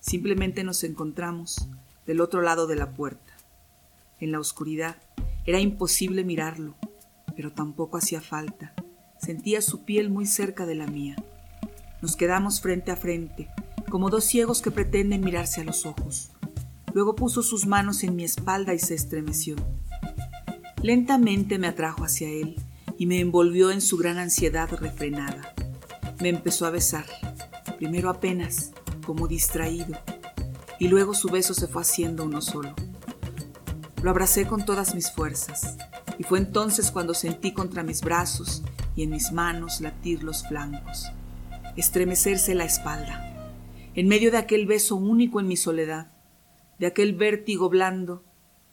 Simplemente 0.00 0.64
nos 0.64 0.84
encontramos 0.84 1.68
del 2.06 2.20
otro 2.20 2.42
lado 2.42 2.66
de 2.66 2.76
la 2.76 2.92
puerta. 2.92 3.32
En 4.18 4.32
la 4.32 4.40
oscuridad 4.40 4.96
era 5.46 5.60
imposible 5.60 6.24
mirarlo, 6.24 6.74
pero 7.40 7.54
tampoco 7.54 7.96
hacía 7.96 8.20
falta. 8.20 8.74
Sentía 9.18 9.62
su 9.62 9.86
piel 9.86 10.10
muy 10.10 10.26
cerca 10.26 10.66
de 10.66 10.74
la 10.74 10.86
mía. 10.86 11.16
Nos 12.02 12.14
quedamos 12.14 12.60
frente 12.60 12.90
a 12.90 12.96
frente, 12.96 13.48
como 13.88 14.10
dos 14.10 14.24
ciegos 14.24 14.60
que 14.60 14.70
pretenden 14.70 15.22
mirarse 15.24 15.62
a 15.62 15.64
los 15.64 15.86
ojos. 15.86 16.32
Luego 16.92 17.16
puso 17.16 17.42
sus 17.42 17.66
manos 17.66 18.04
en 18.04 18.14
mi 18.14 18.24
espalda 18.24 18.74
y 18.74 18.78
se 18.78 18.94
estremeció. 18.94 19.56
Lentamente 20.82 21.58
me 21.58 21.68
atrajo 21.68 22.04
hacia 22.04 22.28
él 22.28 22.56
y 22.98 23.06
me 23.06 23.20
envolvió 23.20 23.70
en 23.70 23.80
su 23.80 23.96
gran 23.96 24.18
ansiedad 24.18 24.68
refrenada. 24.78 25.54
Me 26.20 26.28
empezó 26.28 26.66
a 26.66 26.70
besar, 26.70 27.06
primero 27.78 28.10
apenas, 28.10 28.72
como 29.06 29.28
distraído, 29.28 29.98
y 30.78 30.88
luego 30.88 31.14
su 31.14 31.30
beso 31.30 31.54
se 31.54 31.68
fue 31.68 31.80
haciendo 31.80 32.24
uno 32.24 32.42
solo. 32.42 32.74
Lo 34.02 34.10
abracé 34.10 34.46
con 34.46 34.66
todas 34.66 34.94
mis 34.94 35.10
fuerzas, 35.10 35.78
y 36.20 36.22
fue 36.22 36.38
entonces 36.38 36.90
cuando 36.90 37.14
sentí 37.14 37.54
contra 37.54 37.82
mis 37.82 38.02
brazos 38.02 38.62
y 38.94 39.04
en 39.04 39.10
mis 39.10 39.32
manos 39.32 39.80
latir 39.80 40.22
los 40.22 40.46
flancos 40.46 41.06
estremecerse 41.76 42.54
la 42.54 42.64
espalda. 42.64 43.26
En 43.94 44.06
medio 44.06 44.30
de 44.30 44.36
aquel 44.36 44.66
beso 44.66 44.96
único 44.96 45.40
en 45.40 45.48
mi 45.48 45.56
soledad, 45.56 46.12
de 46.78 46.86
aquel 46.86 47.14
vértigo 47.14 47.70
blando, 47.70 48.22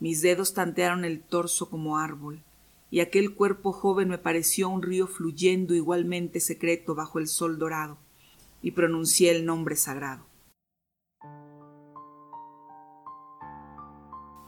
mis 0.02 0.22
dedos 0.22 0.54
tantearon 0.54 1.06
el 1.06 1.22
torso 1.22 1.70
como 1.70 1.98
árbol, 1.98 2.44
y 2.92 3.00
aquel 3.00 3.34
cuerpo 3.34 3.72
joven 3.72 4.10
me 4.10 4.18
pareció 4.18 4.68
un 4.68 4.82
río 4.82 5.08
fluyendo 5.08 5.74
igualmente 5.74 6.42
secreto 6.42 6.96
bajo 6.96 7.18
el 7.18 7.30
sol 7.30 7.60
dorado, 7.60 7.98
y 8.62 8.72
pronuncié 8.72 9.32
el 9.32 9.46
nombre 9.46 9.78
sagrado. 9.78 10.26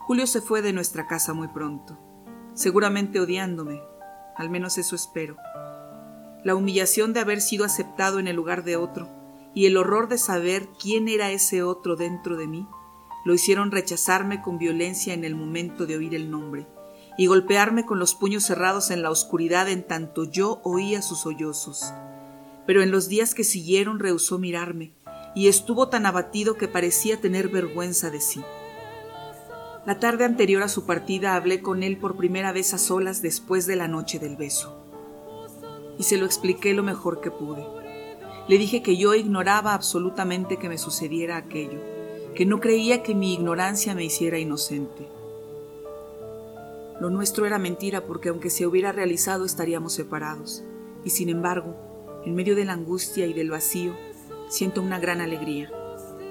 Julio 0.00 0.26
se 0.26 0.42
fue 0.42 0.60
de 0.60 0.74
nuestra 0.74 1.06
casa 1.06 1.32
muy 1.32 1.48
pronto, 1.48 1.98
seguramente 2.54 3.20
odiándome, 3.20 3.80
al 4.36 4.50
menos 4.50 4.78
eso 4.78 4.96
espero 4.96 5.36
la 6.42 6.54
humillación 6.54 7.12
de 7.12 7.20
haber 7.20 7.40
sido 7.40 7.64
aceptado 7.64 8.18
en 8.18 8.26
el 8.26 8.36
lugar 8.36 8.64
de 8.64 8.76
otro 8.76 9.08
y 9.54 9.66
el 9.66 9.76
horror 9.76 10.08
de 10.08 10.18
saber 10.18 10.68
quién 10.80 11.08
era 11.08 11.30
ese 11.30 11.62
otro 11.62 11.96
dentro 11.96 12.36
de 12.36 12.46
mí, 12.46 12.66
lo 13.24 13.34
hicieron 13.34 13.70
rechazarme 13.70 14.40
con 14.40 14.58
violencia 14.58 15.12
en 15.12 15.24
el 15.24 15.34
momento 15.34 15.86
de 15.86 15.96
oír 15.96 16.14
el 16.14 16.30
nombre 16.30 16.66
y 17.18 17.26
golpearme 17.26 17.84
con 17.84 17.98
los 17.98 18.14
puños 18.14 18.44
cerrados 18.44 18.90
en 18.90 19.02
la 19.02 19.10
oscuridad 19.10 19.68
en 19.68 19.86
tanto 19.86 20.24
yo 20.24 20.60
oía 20.64 21.02
sus 21.02 21.20
sollozos. 21.20 21.92
Pero 22.66 22.82
en 22.82 22.90
los 22.90 23.08
días 23.08 23.34
que 23.34 23.44
siguieron 23.44 23.98
rehusó 23.98 24.38
mirarme 24.38 24.94
y 25.34 25.48
estuvo 25.48 25.88
tan 25.88 26.06
abatido 26.06 26.54
que 26.54 26.68
parecía 26.68 27.20
tener 27.20 27.48
vergüenza 27.48 28.10
de 28.10 28.20
sí. 28.20 28.40
La 29.86 29.98
tarde 29.98 30.24
anterior 30.24 30.62
a 30.62 30.68
su 30.68 30.84
partida 30.84 31.34
hablé 31.34 31.62
con 31.62 31.82
él 31.82 31.96
por 31.96 32.16
primera 32.16 32.52
vez 32.52 32.74
a 32.74 32.78
solas 32.78 33.22
después 33.22 33.66
de 33.66 33.76
la 33.76 33.88
noche 33.88 34.18
del 34.18 34.36
beso 34.36 34.80
y 36.00 36.04
se 36.04 36.16
lo 36.16 36.24
expliqué 36.24 36.72
lo 36.72 36.82
mejor 36.82 37.20
que 37.20 37.30
pude. 37.30 37.62
Le 38.48 38.56
dije 38.56 38.82
que 38.82 38.96
yo 38.96 39.14
ignoraba 39.14 39.74
absolutamente 39.74 40.56
que 40.56 40.70
me 40.70 40.78
sucediera 40.78 41.36
aquello, 41.36 41.78
que 42.34 42.46
no 42.46 42.58
creía 42.58 43.02
que 43.02 43.14
mi 43.14 43.34
ignorancia 43.34 43.94
me 43.94 44.02
hiciera 44.02 44.38
inocente. 44.38 45.06
Lo 47.02 47.10
nuestro 47.10 47.44
era 47.44 47.58
mentira 47.58 48.06
porque 48.06 48.30
aunque 48.30 48.48
se 48.48 48.66
hubiera 48.66 48.92
realizado 48.92 49.44
estaríamos 49.44 49.92
separados, 49.92 50.64
y 51.04 51.10
sin 51.10 51.28
embargo, 51.28 51.76
en 52.24 52.34
medio 52.34 52.56
de 52.56 52.64
la 52.64 52.72
angustia 52.72 53.26
y 53.26 53.34
del 53.34 53.50
vacío, 53.50 53.94
siento 54.48 54.80
una 54.80 54.98
gran 54.98 55.20
alegría. 55.20 55.70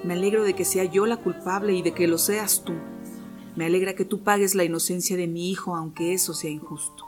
Me 0.02 0.14
alegro 0.14 0.42
de 0.42 0.54
que 0.54 0.64
sea 0.64 0.82
yo 0.82 1.06
la 1.06 1.18
culpable 1.18 1.74
y 1.74 1.82
de 1.82 1.92
que 1.92 2.08
lo 2.08 2.18
seas 2.18 2.64
tú. 2.64 2.72
Me 3.60 3.66
alegra 3.66 3.94
que 3.94 4.06
tú 4.06 4.24
pagues 4.24 4.54
la 4.54 4.64
inocencia 4.64 5.18
de 5.18 5.26
mi 5.26 5.50
hijo 5.50 5.76
aunque 5.76 6.14
eso 6.14 6.32
sea 6.32 6.48
injusto. 6.48 7.06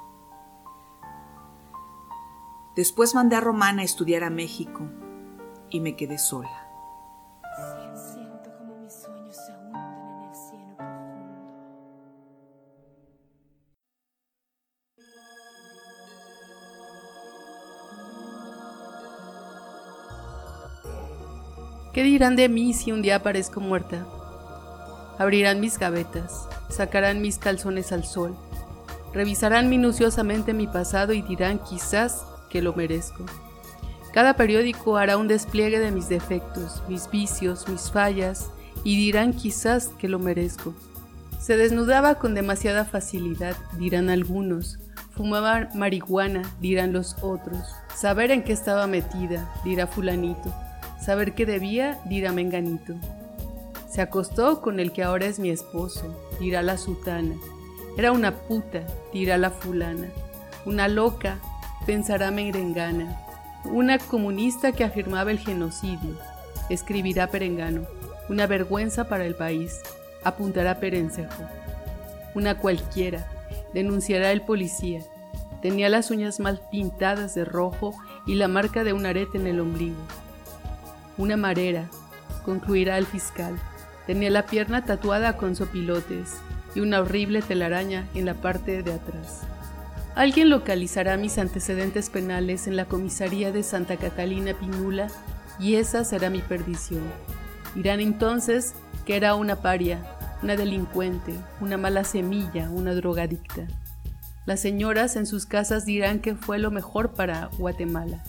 Después 2.77 3.15
mandé 3.15 3.37
a 3.37 3.41
Romana 3.41 3.81
a 3.81 3.85
estudiar 3.87 4.23
a 4.23 4.29
México 4.29 4.83
y 5.71 5.81
me 5.81 5.97
quedé 5.97 6.19
sola. 6.19 6.69
¿Qué 21.95 22.03
dirán 22.03 22.37
de 22.37 22.51
mí 22.51 22.75
si 22.75 22.93
un 22.93 23.01
día 23.01 23.17
aparezco 23.17 23.59
muerta? 23.59 24.07
Abrirán 25.23 25.61
mis 25.61 25.79
gavetas, 25.79 26.49
sacarán 26.69 27.23
mis 27.23 27.39
calzones 27.39 27.93
al 27.93 28.05
sol, 28.05 28.37
revisarán 29.15 29.71
minuciosamente 29.71 30.53
mi 30.53 30.67
pasado 30.67 31.13
y 31.13 31.23
dirán 31.23 31.61
quizás 31.61 32.27
que 32.51 32.61
lo 32.61 32.73
merezco. 32.73 33.25
Cada 34.13 34.35
periódico 34.35 34.97
hará 34.97 35.17
un 35.17 35.29
despliegue 35.29 35.79
de 35.79 35.93
mis 35.93 36.09
defectos, 36.09 36.83
mis 36.89 37.09
vicios, 37.09 37.69
mis 37.69 37.93
fallas, 37.93 38.51
y 38.83 38.97
dirán 38.97 39.33
quizás 39.33 39.91
que 39.97 40.09
lo 40.09 40.19
merezco. 40.19 40.75
Se 41.39 41.57
desnudaba 41.57 42.17
con 42.17 42.35
demasiada 42.35 42.85
facilidad, 42.85 43.57
dirán 43.79 44.11
algunos. 44.11 44.81
Fumaba 45.13 45.69
marihuana, 45.73 46.43
dirán 46.61 46.93
los 46.93 47.15
otros. 47.23 47.77
Saber 47.95 48.33
en 48.33 48.43
qué 48.43 48.55
estaba 48.55 48.89
metida, 48.89 49.55
dirá 49.63 49.87
fulanito. 49.87 50.53
Saber 51.01 51.37
qué 51.37 51.47
debía, 51.47 52.01
dirá 52.07 52.33
menganito. 52.33 52.97
Se 53.93 54.01
acostó 54.01 54.63
con 54.63 54.81
el 54.81 54.91
que 54.91 55.03
ahora 55.03 55.27
es 55.27 55.39
mi 55.39 55.51
esposo, 55.51 56.07
dirá 56.41 56.63
la 56.63 56.79
sutana. 56.79 57.35
Era 57.99 58.11
una 58.13 58.35
puta, 58.35 58.87
dirá 59.13 59.37
la 59.37 59.51
fulana. 59.51 60.09
Una 60.65 60.89
loca, 60.89 61.39
pensará 61.85 62.31
Merengana, 62.31 63.21
una 63.67 63.99
comunista 63.99 64.73
que 64.73 64.85
afirmaba 64.85 65.31
el 65.31 65.41
genocidio, 65.41 66.17
escribirá 66.71 67.27
Perengano, 67.27 67.83
una 68.31 68.47
vergüenza 68.47 69.11
para 69.11 69.27
el 69.27 69.35
país, 69.35 69.79
apuntará 70.25 70.81
Perencejo. 70.81 71.43
Una 72.35 72.57
cualquiera, 72.57 73.29
denunciará 73.75 74.33
el 74.33 74.41
policía, 74.41 75.03
tenía 75.61 75.91
las 75.91 76.11
uñas 76.11 76.41
mal 76.41 76.63
pintadas 76.71 77.35
de 77.35 77.45
rojo 77.45 77.93
y 78.27 78.37
la 78.37 78.49
marca 78.49 78.85
de 78.85 78.95
un 78.95 79.05
arete 79.05 79.37
en 79.37 79.49
el 79.49 79.61
ombligo. 79.61 80.01
Una 81.19 81.37
marera, 81.37 81.91
concluirá 82.43 82.97
el 82.97 83.05
fiscal, 83.05 83.61
tenía 84.07 84.31
la 84.31 84.47
pierna 84.47 84.85
tatuada 84.85 85.37
con 85.37 85.57
sopilotes 85.57 86.35
y 86.75 86.81
una 86.81 87.01
horrible 87.01 87.43
telaraña 87.43 88.07
en 88.15 88.27
la 88.27 88.35
parte 88.35 88.83
de 88.83 88.93
atrás. 88.93 89.43
Alguien 90.15 90.51
localizará 90.51 91.17
mis 91.17 91.39
antecedentes 91.39 92.11
penales 92.11 92.67
en 92.67 92.77
la 92.77 92.85
comisaría 92.85 93.51
de 93.51 93.63
Santa 93.63 93.97
Catalina 93.97 94.53
Pinula 94.55 95.09
y 95.59 95.77
esa 95.77 96.05
será 96.05 96.29
mi 96.29 96.41
perdición. 96.41 97.03
Dirán 97.75 98.01
entonces 98.01 98.75
que 99.07 99.17
era 99.17 99.35
una 99.35 99.57
paria, 99.57 100.05
una 100.43 100.57
delincuente, 100.57 101.35
una 101.61 101.79
mala 101.79 102.05
semilla, 102.05 102.69
una 102.69 102.95
drogadicta. 102.95 103.67
Las 104.45 104.61
señoras 104.61 105.17
en 105.17 105.25
sus 105.25 105.47
casas 105.47 105.87
dirán 105.87 106.19
que 106.19 106.35
fue 106.35 106.59
lo 106.59 106.71
mejor 106.71 107.13
para 107.15 107.49
Guatemala. 107.59 108.23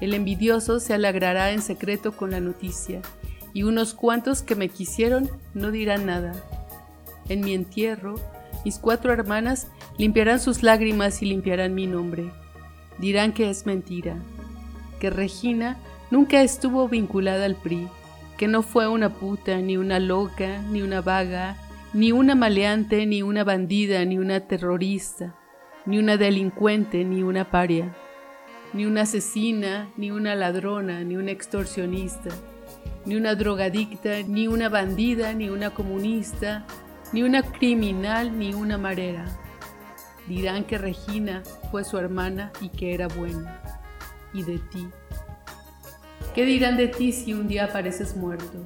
El 0.00 0.14
envidioso 0.14 0.78
se 0.80 0.94
alegrará 0.94 1.50
en 1.50 1.60
secreto 1.60 2.12
con 2.12 2.30
la 2.30 2.40
noticia 2.40 3.02
y 3.52 3.62
unos 3.62 3.94
cuantos 3.94 4.42
que 4.42 4.54
me 4.54 4.68
quisieron 4.68 5.30
no 5.54 5.70
dirán 5.70 6.06
nada. 6.06 6.32
En 7.28 7.40
mi 7.40 7.54
entierro, 7.54 8.16
mis 8.64 8.78
cuatro 8.78 9.12
hermanas 9.12 9.68
limpiarán 9.96 10.40
sus 10.40 10.62
lágrimas 10.62 11.22
y 11.22 11.26
limpiarán 11.26 11.74
mi 11.74 11.86
nombre. 11.86 12.30
Dirán 12.98 13.32
que 13.32 13.50
es 13.50 13.66
mentira, 13.66 14.16
que 15.00 15.10
Regina 15.10 15.76
nunca 16.10 16.42
estuvo 16.42 16.88
vinculada 16.88 17.44
al 17.44 17.54
PRI, 17.54 17.88
que 18.36 18.48
no 18.48 18.62
fue 18.62 18.88
una 18.88 19.14
puta, 19.14 19.58
ni 19.58 19.76
una 19.76 19.98
loca, 19.98 20.62
ni 20.70 20.82
una 20.82 21.00
vaga, 21.00 21.56
ni 21.92 22.12
una 22.12 22.34
maleante, 22.34 23.06
ni 23.06 23.22
una 23.22 23.44
bandida, 23.44 24.04
ni 24.04 24.18
una 24.18 24.40
terrorista, 24.40 25.34
ni 25.86 25.98
una 25.98 26.16
delincuente, 26.16 27.04
ni 27.04 27.22
una 27.22 27.50
paria, 27.50 27.94
ni 28.72 28.84
una 28.84 29.02
asesina, 29.02 29.88
ni 29.96 30.10
una 30.10 30.34
ladrona, 30.34 31.02
ni 31.02 31.16
una 31.16 31.30
extorsionista, 31.30 32.30
ni 33.04 33.16
una 33.16 33.34
drogadicta, 33.34 34.22
ni 34.26 34.48
una 34.48 34.68
bandida, 34.68 35.32
ni 35.32 35.48
una 35.48 35.70
comunista, 35.70 36.64
ni 37.12 37.22
una 37.22 37.42
criminal, 37.42 38.38
ni 38.38 38.54
una 38.54 38.78
marera. 38.78 39.24
Dirán 40.26 40.64
que 40.64 40.76
Regina 40.76 41.42
fue 41.70 41.84
su 41.84 41.96
hermana 41.96 42.52
y 42.60 42.68
que 42.68 42.94
era 42.94 43.08
buena. 43.08 43.62
Y 44.34 44.42
de 44.42 44.58
ti. 44.58 44.88
¿Qué 46.34 46.44
dirán 46.44 46.76
de 46.76 46.88
ti 46.88 47.12
si 47.12 47.32
un 47.32 47.48
día 47.48 47.64
apareces 47.64 48.14
muerto? 48.14 48.58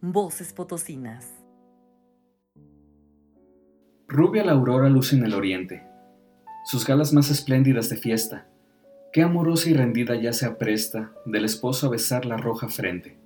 Voces 0.00 0.52
potosinas. 0.52 1.39
Rubia 4.12 4.44
la 4.44 4.52
aurora 4.52 4.88
luce 4.88 5.14
en 5.14 5.24
el 5.24 5.34
oriente, 5.34 5.84
sus 6.64 6.84
galas 6.84 7.12
más 7.12 7.30
espléndidas 7.30 7.88
de 7.88 7.96
fiesta. 7.96 8.48
Qué 9.12 9.22
amorosa 9.22 9.70
y 9.70 9.74
rendida 9.74 10.16
ya 10.16 10.32
se 10.32 10.46
apresta 10.46 11.12
del 11.24 11.44
esposo 11.44 11.86
a 11.86 11.90
besar 11.90 12.26
la 12.26 12.36
roja 12.36 12.68
frente. 12.68 13.16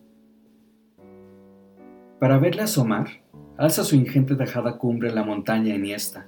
Para 2.21 2.39
verle 2.39 2.63
asomar, 2.63 3.09
alza 3.57 3.83
su 3.83 3.97
ingente 3.97 4.37
tejada 4.37 4.77
cumbre 4.77 5.11
la 5.11 5.25
montaña 5.25 5.75
eniesta. 5.75 6.27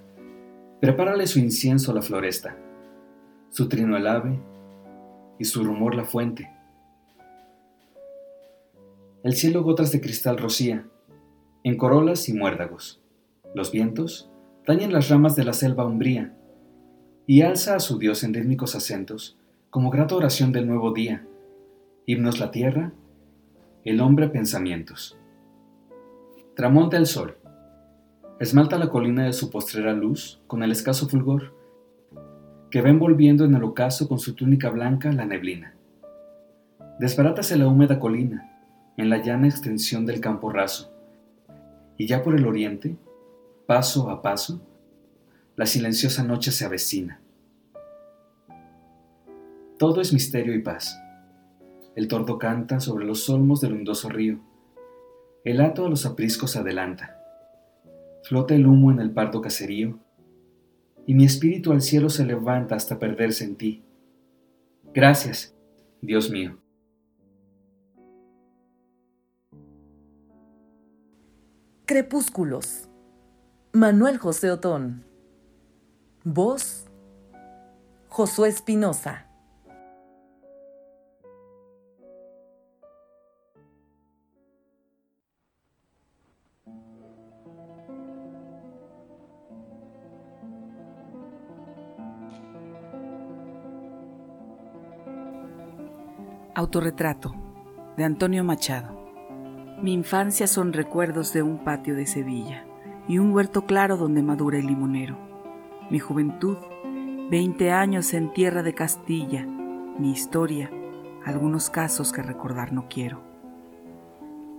Prepárale 0.80 1.26
su 1.26 1.38
incienso 1.38 1.92
la 1.92 2.00
floresta, 2.00 2.56
su 3.50 3.68
trino 3.68 3.96
el 3.96 4.06
ave 4.06 4.40
y 5.38 5.44
su 5.44 5.62
rumor 5.62 5.94
la 5.94 6.06
fuente 6.06 6.50
el 9.26 9.34
cielo 9.34 9.64
gotas 9.64 9.90
de 9.90 10.00
cristal 10.00 10.38
rocía, 10.38 10.86
en 11.64 11.76
corolas 11.76 12.28
y 12.28 12.32
muérdagos. 12.32 13.02
Los 13.56 13.72
vientos 13.72 14.30
dañan 14.66 14.92
las 14.92 15.08
ramas 15.08 15.36
de 15.36 15.44
la 15.44 15.52
selva 15.52 15.86
umbría, 15.86 16.34
y 17.26 17.42
alza 17.42 17.76
a 17.76 17.80
su 17.80 17.98
Dios 17.98 18.24
en 18.24 18.34
rítmicos 18.34 18.74
acentos, 18.74 19.38
como 19.70 19.90
grata 19.90 20.16
oración 20.16 20.52
del 20.52 20.66
nuevo 20.66 20.92
día. 20.92 21.24
Himnos 22.04 22.40
la 22.40 22.50
tierra, 22.50 22.92
el 23.84 24.00
hombre 24.00 24.28
pensamientos. 24.28 25.16
Tramonta 26.54 26.96
el 26.96 27.06
sol. 27.06 27.36
Esmalta 28.40 28.78
la 28.78 28.88
colina 28.88 29.24
de 29.24 29.32
su 29.32 29.50
postrera 29.50 29.92
luz 29.92 30.40
con 30.46 30.62
el 30.62 30.72
escaso 30.72 31.08
fulgor, 31.08 31.54
que 32.70 32.82
va 32.82 32.88
envolviendo 32.88 33.44
en 33.44 33.54
el 33.54 33.64
ocaso 33.64 34.08
con 34.08 34.18
su 34.18 34.34
túnica 34.34 34.70
blanca 34.70 35.12
la 35.12 35.26
neblina. 35.26 35.74
Desbarátase 36.98 37.56
la 37.56 37.68
húmeda 37.68 38.00
colina, 38.00 38.52
en 38.96 39.10
la 39.10 39.22
llana 39.22 39.46
extensión 39.46 40.06
del 40.06 40.20
campo 40.20 40.50
raso. 40.50 40.92
Y 41.96 42.06
ya 42.06 42.22
por 42.22 42.34
el 42.34 42.46
oriente, 42.46 42.96
paso 43.66 44.10
a 44.10 44.22
paso, 44.22 44.60
la 45.56 45.66
silenciosa 45.66 46.22
noche 46.22 46.52
se 46.52 46.64
avecina. 46.64 47.20
Todo 49.78 50.00
es 50.00 50.12
misterio 50.12 50.54
y 50.54 50.62
paz. 50.62 50.98
El 51.96 52.08
tordo 52.08 52.38
canta 52.38 52.78
sobre 52.80 53.04
los 53.04 53.28
olmos 53.28 53.60
del 53.60 53.72
hundoso 53.72 54.08
río. 54.08 54.38
El 55.44 55.60
hato 55.60 55.86
a 55.86 55.90
los 55.90 56.06
apriscos 56.06 56.56
adelanta. 56.56 57.18
Flota 58.22 58.54
el 58.54 58.66
humo 58.66 58.90
en 58.90 59.00
el 59.00 59.10
pardo 59.10 59.40
caserío. 59.40 59.98
Y 61.06 61.14
mi 61.14 61.24
espíritu 61.24 61.72
al 61.72 61.82
cielo 61.82 62.08
se 62.08 62.24
levanta 62.24 62.74
hasta 62.74 62.98
perderse 62.98 63.44
en 63.44 63.56
ti. 63.56 63.84
Gracias, 64.92 65.54
Dios 66.00 66.30
mío. 66.30 66.58
Crepúsculos. 71.86 72.88
Manuel 73.76 74.16
José 74.16 74.50
Otón. 74.50 75.04
Voz. 76.24 76.86
Josué 78.08 78.48
Espinosa. 78.48 79.26
Autorretrato 96.54 97.34
de 97.98 98.04
Antonio 98.04 98.42
Machado. 98.42 98.98
Mi 99.82 99.92
infancia 99.92 100.46
son 100.46 100.72
recuerdos 100.72 101.34
de 101.34 101.42
un 101.42 101.62
patio 101.62 101.94
de 101.94 102.06
Sevilla 102.06 102.64
y 103.08 103.18
un 103.18 103.32
huerto 103.32 103.66
claro 103.66 103.96
donde 103.96 104.22
madura 104.22 104.58
el 104.58 104.66
limonero. 104.66 105.18
Mi 105.90 105.98
juventud, 105.98 106.56
veinte 107.30 107.70
años 107.70 108.14
en 108.14 108.32
tierra 108.32 108.62
de 108.62 108.74
Castilla, 108.74 109.46
mi 109.98 110.10
historia, 110.10 110.70
algunos 111.24 111.70
casos 111.70 112.12
que 112.12 112.22
recordar 112.22 112.72
no 112.72 112.88
quiero. 112.88 113.22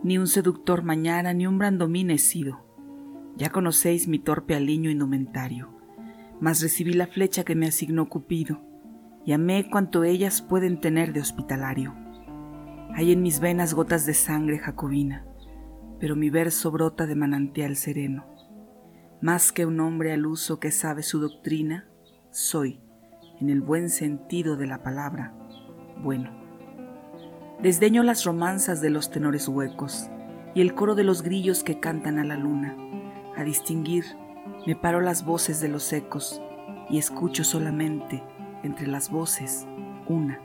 Ni 0.03 0.17
un 0.17 0.27
seductor 0.27 0.83
mañana, 0.83 1.33
ni 1.33 1.47
un 1.47 1.57
brandomín 1.57 2.12
he 2.12 2.17
sido. 2.17 2.63
Ya 3.36 3.49
conocéis 3.49 4.07
mi 4.07 4.19
torpe 4.19 4.55
aliño 4.55 4.89
indumentario, 4.89 5.69
mas 6.39 6.62
recibí 6.62 6.93
la 6.93 7.07
flecha 7.07 7.43
que 7.43 7.55
me 7.55 7.67
asignó 7.67 8.10
Cupido, 8.10 8.62
y 9.25 9.33
amé 9.33 9.69
cuanto 9.69 10.03
ellas 10.03 10.41
pueden 10.41 10.79
tener 10.79 11.13
de 11.13 11.19
hospitalario 11.19 11.93
hay 12.97 13.12
en 13.12 13.21
mis 13.21 13.39
venas 13.39 13.75
gotas 13.75 14.07
de 14.07 14.15
sangre 14.15 14.57
jacobina, 14.57 15.23
pero 15.99 16.15
mi 16.15 16.31
verso 16.31 16.71
brota 16.71 17.05
de 17.05 17.13
manantial 17.13 17.75
sereno. 17.75 18.25
Más 19.21 19.51
que 19.51 19.65
un 19.65 19.80
hombre 19.80 20.13
al 20.13 20.25
uso 20.25 20.60
que 20.60 20.71
sabe 20.71 21.03
su 21.03 21.19
doctrina, 21.19 21.88
soy, 22.30 22.80
en 23.39 23.49
el 23.49 23.62
buen 23.62 23.89
sentido 23.89 24.58
de 24.58 24.67
la 24.67 24.84
palabra, 24.84 25.34
bueno. 26.03 26.32
Desdeño 27.62 28.03
las 28.03 28.23
romanzas 28.23 28.82
de 28.82 28.91
los 28.91 29.10
tenores 29.10 29.47
huecos 29.47 30.10
y 30.53 30.62
el 30.62 30.75
coro 30.75 30.95
de 30.95 31.03
los 31.03 31.23
grillos 31.23 31.63
que 31.63 31.80
cantan 31.80 32.19
a 32.19 32.23
la 32.23 32.38
luna. 32.38 32.75
A 33.36 33.43
distinguir, 33.43 34.06
me 34.65 34.75
paro 34.75 35.01
las 35.01 35.25
voces 35.25 35.60
de 35.60 35.67
los 35.67 35.91
ecos 35.93 36.41
y 36.89 36.97
escucho 36.97 37.43
solamente, 37.43 38.23
entre 38.63 38.88
las 38.88 39.10
voces, 39.10 39.67
una 40.08 40.39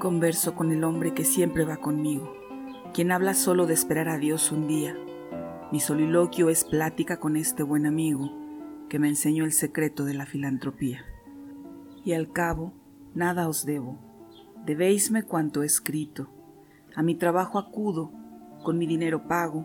Converso 0.00 0.54
con 0.54 0.72
el 0.72 0.82
hombre 0.82 1.12
que 1.12 1.24
siempre 1.24 1.66
va 1.66 1.76
conmigo, 1.76 2.34
quien 2.94 3.12
habla 3.12 3.34
solo 3.34 3.66
de 3.66 3.74
esperar 3.74 4.08
a 4.08 4.16
Dios 4.16 4.50
un 4.50 4.66
día. 4.66 4.96
Mi 5.72 5.80
soliloquio 5.80 6.50
es 6.50 6.64
plática 6.64 7.18
con 7.18 7.36
este 7.36 7.62
buen 7.62 7.86
amigo 7.86 8.30
que 8.88 8.98
me 8.98 9.08
enseñó 9.08 9.44
el 9.44 9.52
secreto 9.52 10.04
de 10.04 10.14
la 10.14 10.26
filantropía. 10.26 11.04
Y 12.04 12.12
al 12.12 12.32
cabo, 12.32 12.72
nada 13.14 13.48
os 13.48 13.64
debo. 13.64 13.98
Debéisme 14.66 15.22
cuanto 15.22 15.62
he 15.62 15.66
escrito. 15.66 16.28
A 16.96 17.02
mi 17.02 17.14
trabajo 17.14 17.58
acudo, 17.58 18.12
con 18.64 18.78
mi 18.78 18.86
dinero 18.86 19.28
pago, 19.28 19.64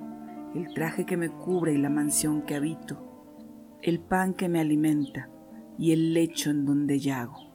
el 0.54 0.74
traje 0.74 1.06
que 1.06 1.18
me 1.18 1.30
cubre 1.30 1.74
y 1.74 1.78
la 1.78 1.90
mansión 1.90 2.44
que 2.44 2.56
habito, 2.56 3.78
el 3.82 4.00
pan 4.00 4.34
que 4.34 4.48
me 4.48 4.60
alimenta 4.60 5.30
y 5.78 5.92
el 5.92 6.14
lecho 6.14 6.52
en 6.52 6.66
donde 6.66 7.00
yago 7.00 7.46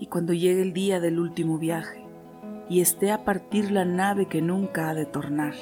y 0.00 0.06
cuando 0.06 0.32
llegue 0.32 0.62
el 0.62 0.72
día 0.72 0.98
del 0.98 1.20
último 1.20 1.58
viaje 1.58 2.02
y 2.68 2.80
esté 2.80 3.12
a 3.12 3.22
partir 3.22 3.70
la 3.70 3.84
nave 3.84 4.26
que 4.26 4.40
nunca 4.40 4.88
ha 4.88 4.94
de 4.94 5.04
tornar, 5.04 5.54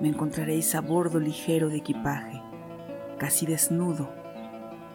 me 0.00 0.08
encontraréis 0.08 0.74
a 0.74 0.80
bordo 0.80 1.20
ligero 1.20 1.68
de 1.68 1.78
equipaje, 1.78 2.42
casi 3.18 3.46
desnudo, 3.46 4.10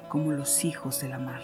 como 0.09 0.31
los 0.31 0.65
hijos 0.65 0.99
de 1.01 1.09
la 1.09 1.19
mar. 1.19 1.41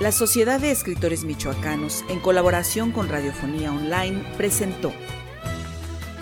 La 0.00 0.12
Sociedad 0.12 0.60
de 0.60 0.70
Escritores 0.70 1.24
Michoacanos, 1.24 2.04
en 2.08 2.20
colaboración 2.20 2.92
con 2.92 3.08
Radiofonía 3.08 3.72
Online, 3.72 4.22
presentó 4.36 4.92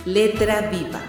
Letra 0.06 0.60
Viva, 0.70 1.00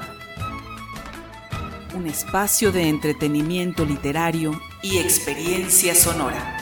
un 1.94 2.08
espacio 2.08 2.72
de 2.72 2.90
entretenimiento 2.90 3.86
literario 3.86 4.60
y 4.82 4.98
experiencia 4.98 5.94
sonora. 5.94 6.58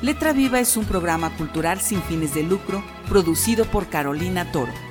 Letra 0.00 0.32
Viva 0.32 0.60
es 0.60 0.76
un 0.76 0.84
programa 0.84 1.36
cultural 1.36 1.80
sin 1.80 2.00
fines 2.04 2.36
de 2.36 2.44
lucro 2.44 2.84
producido 3.08 3.64
por 3.64 3.88
Carolina 3.88 4.52
Toro. 4.52 4.83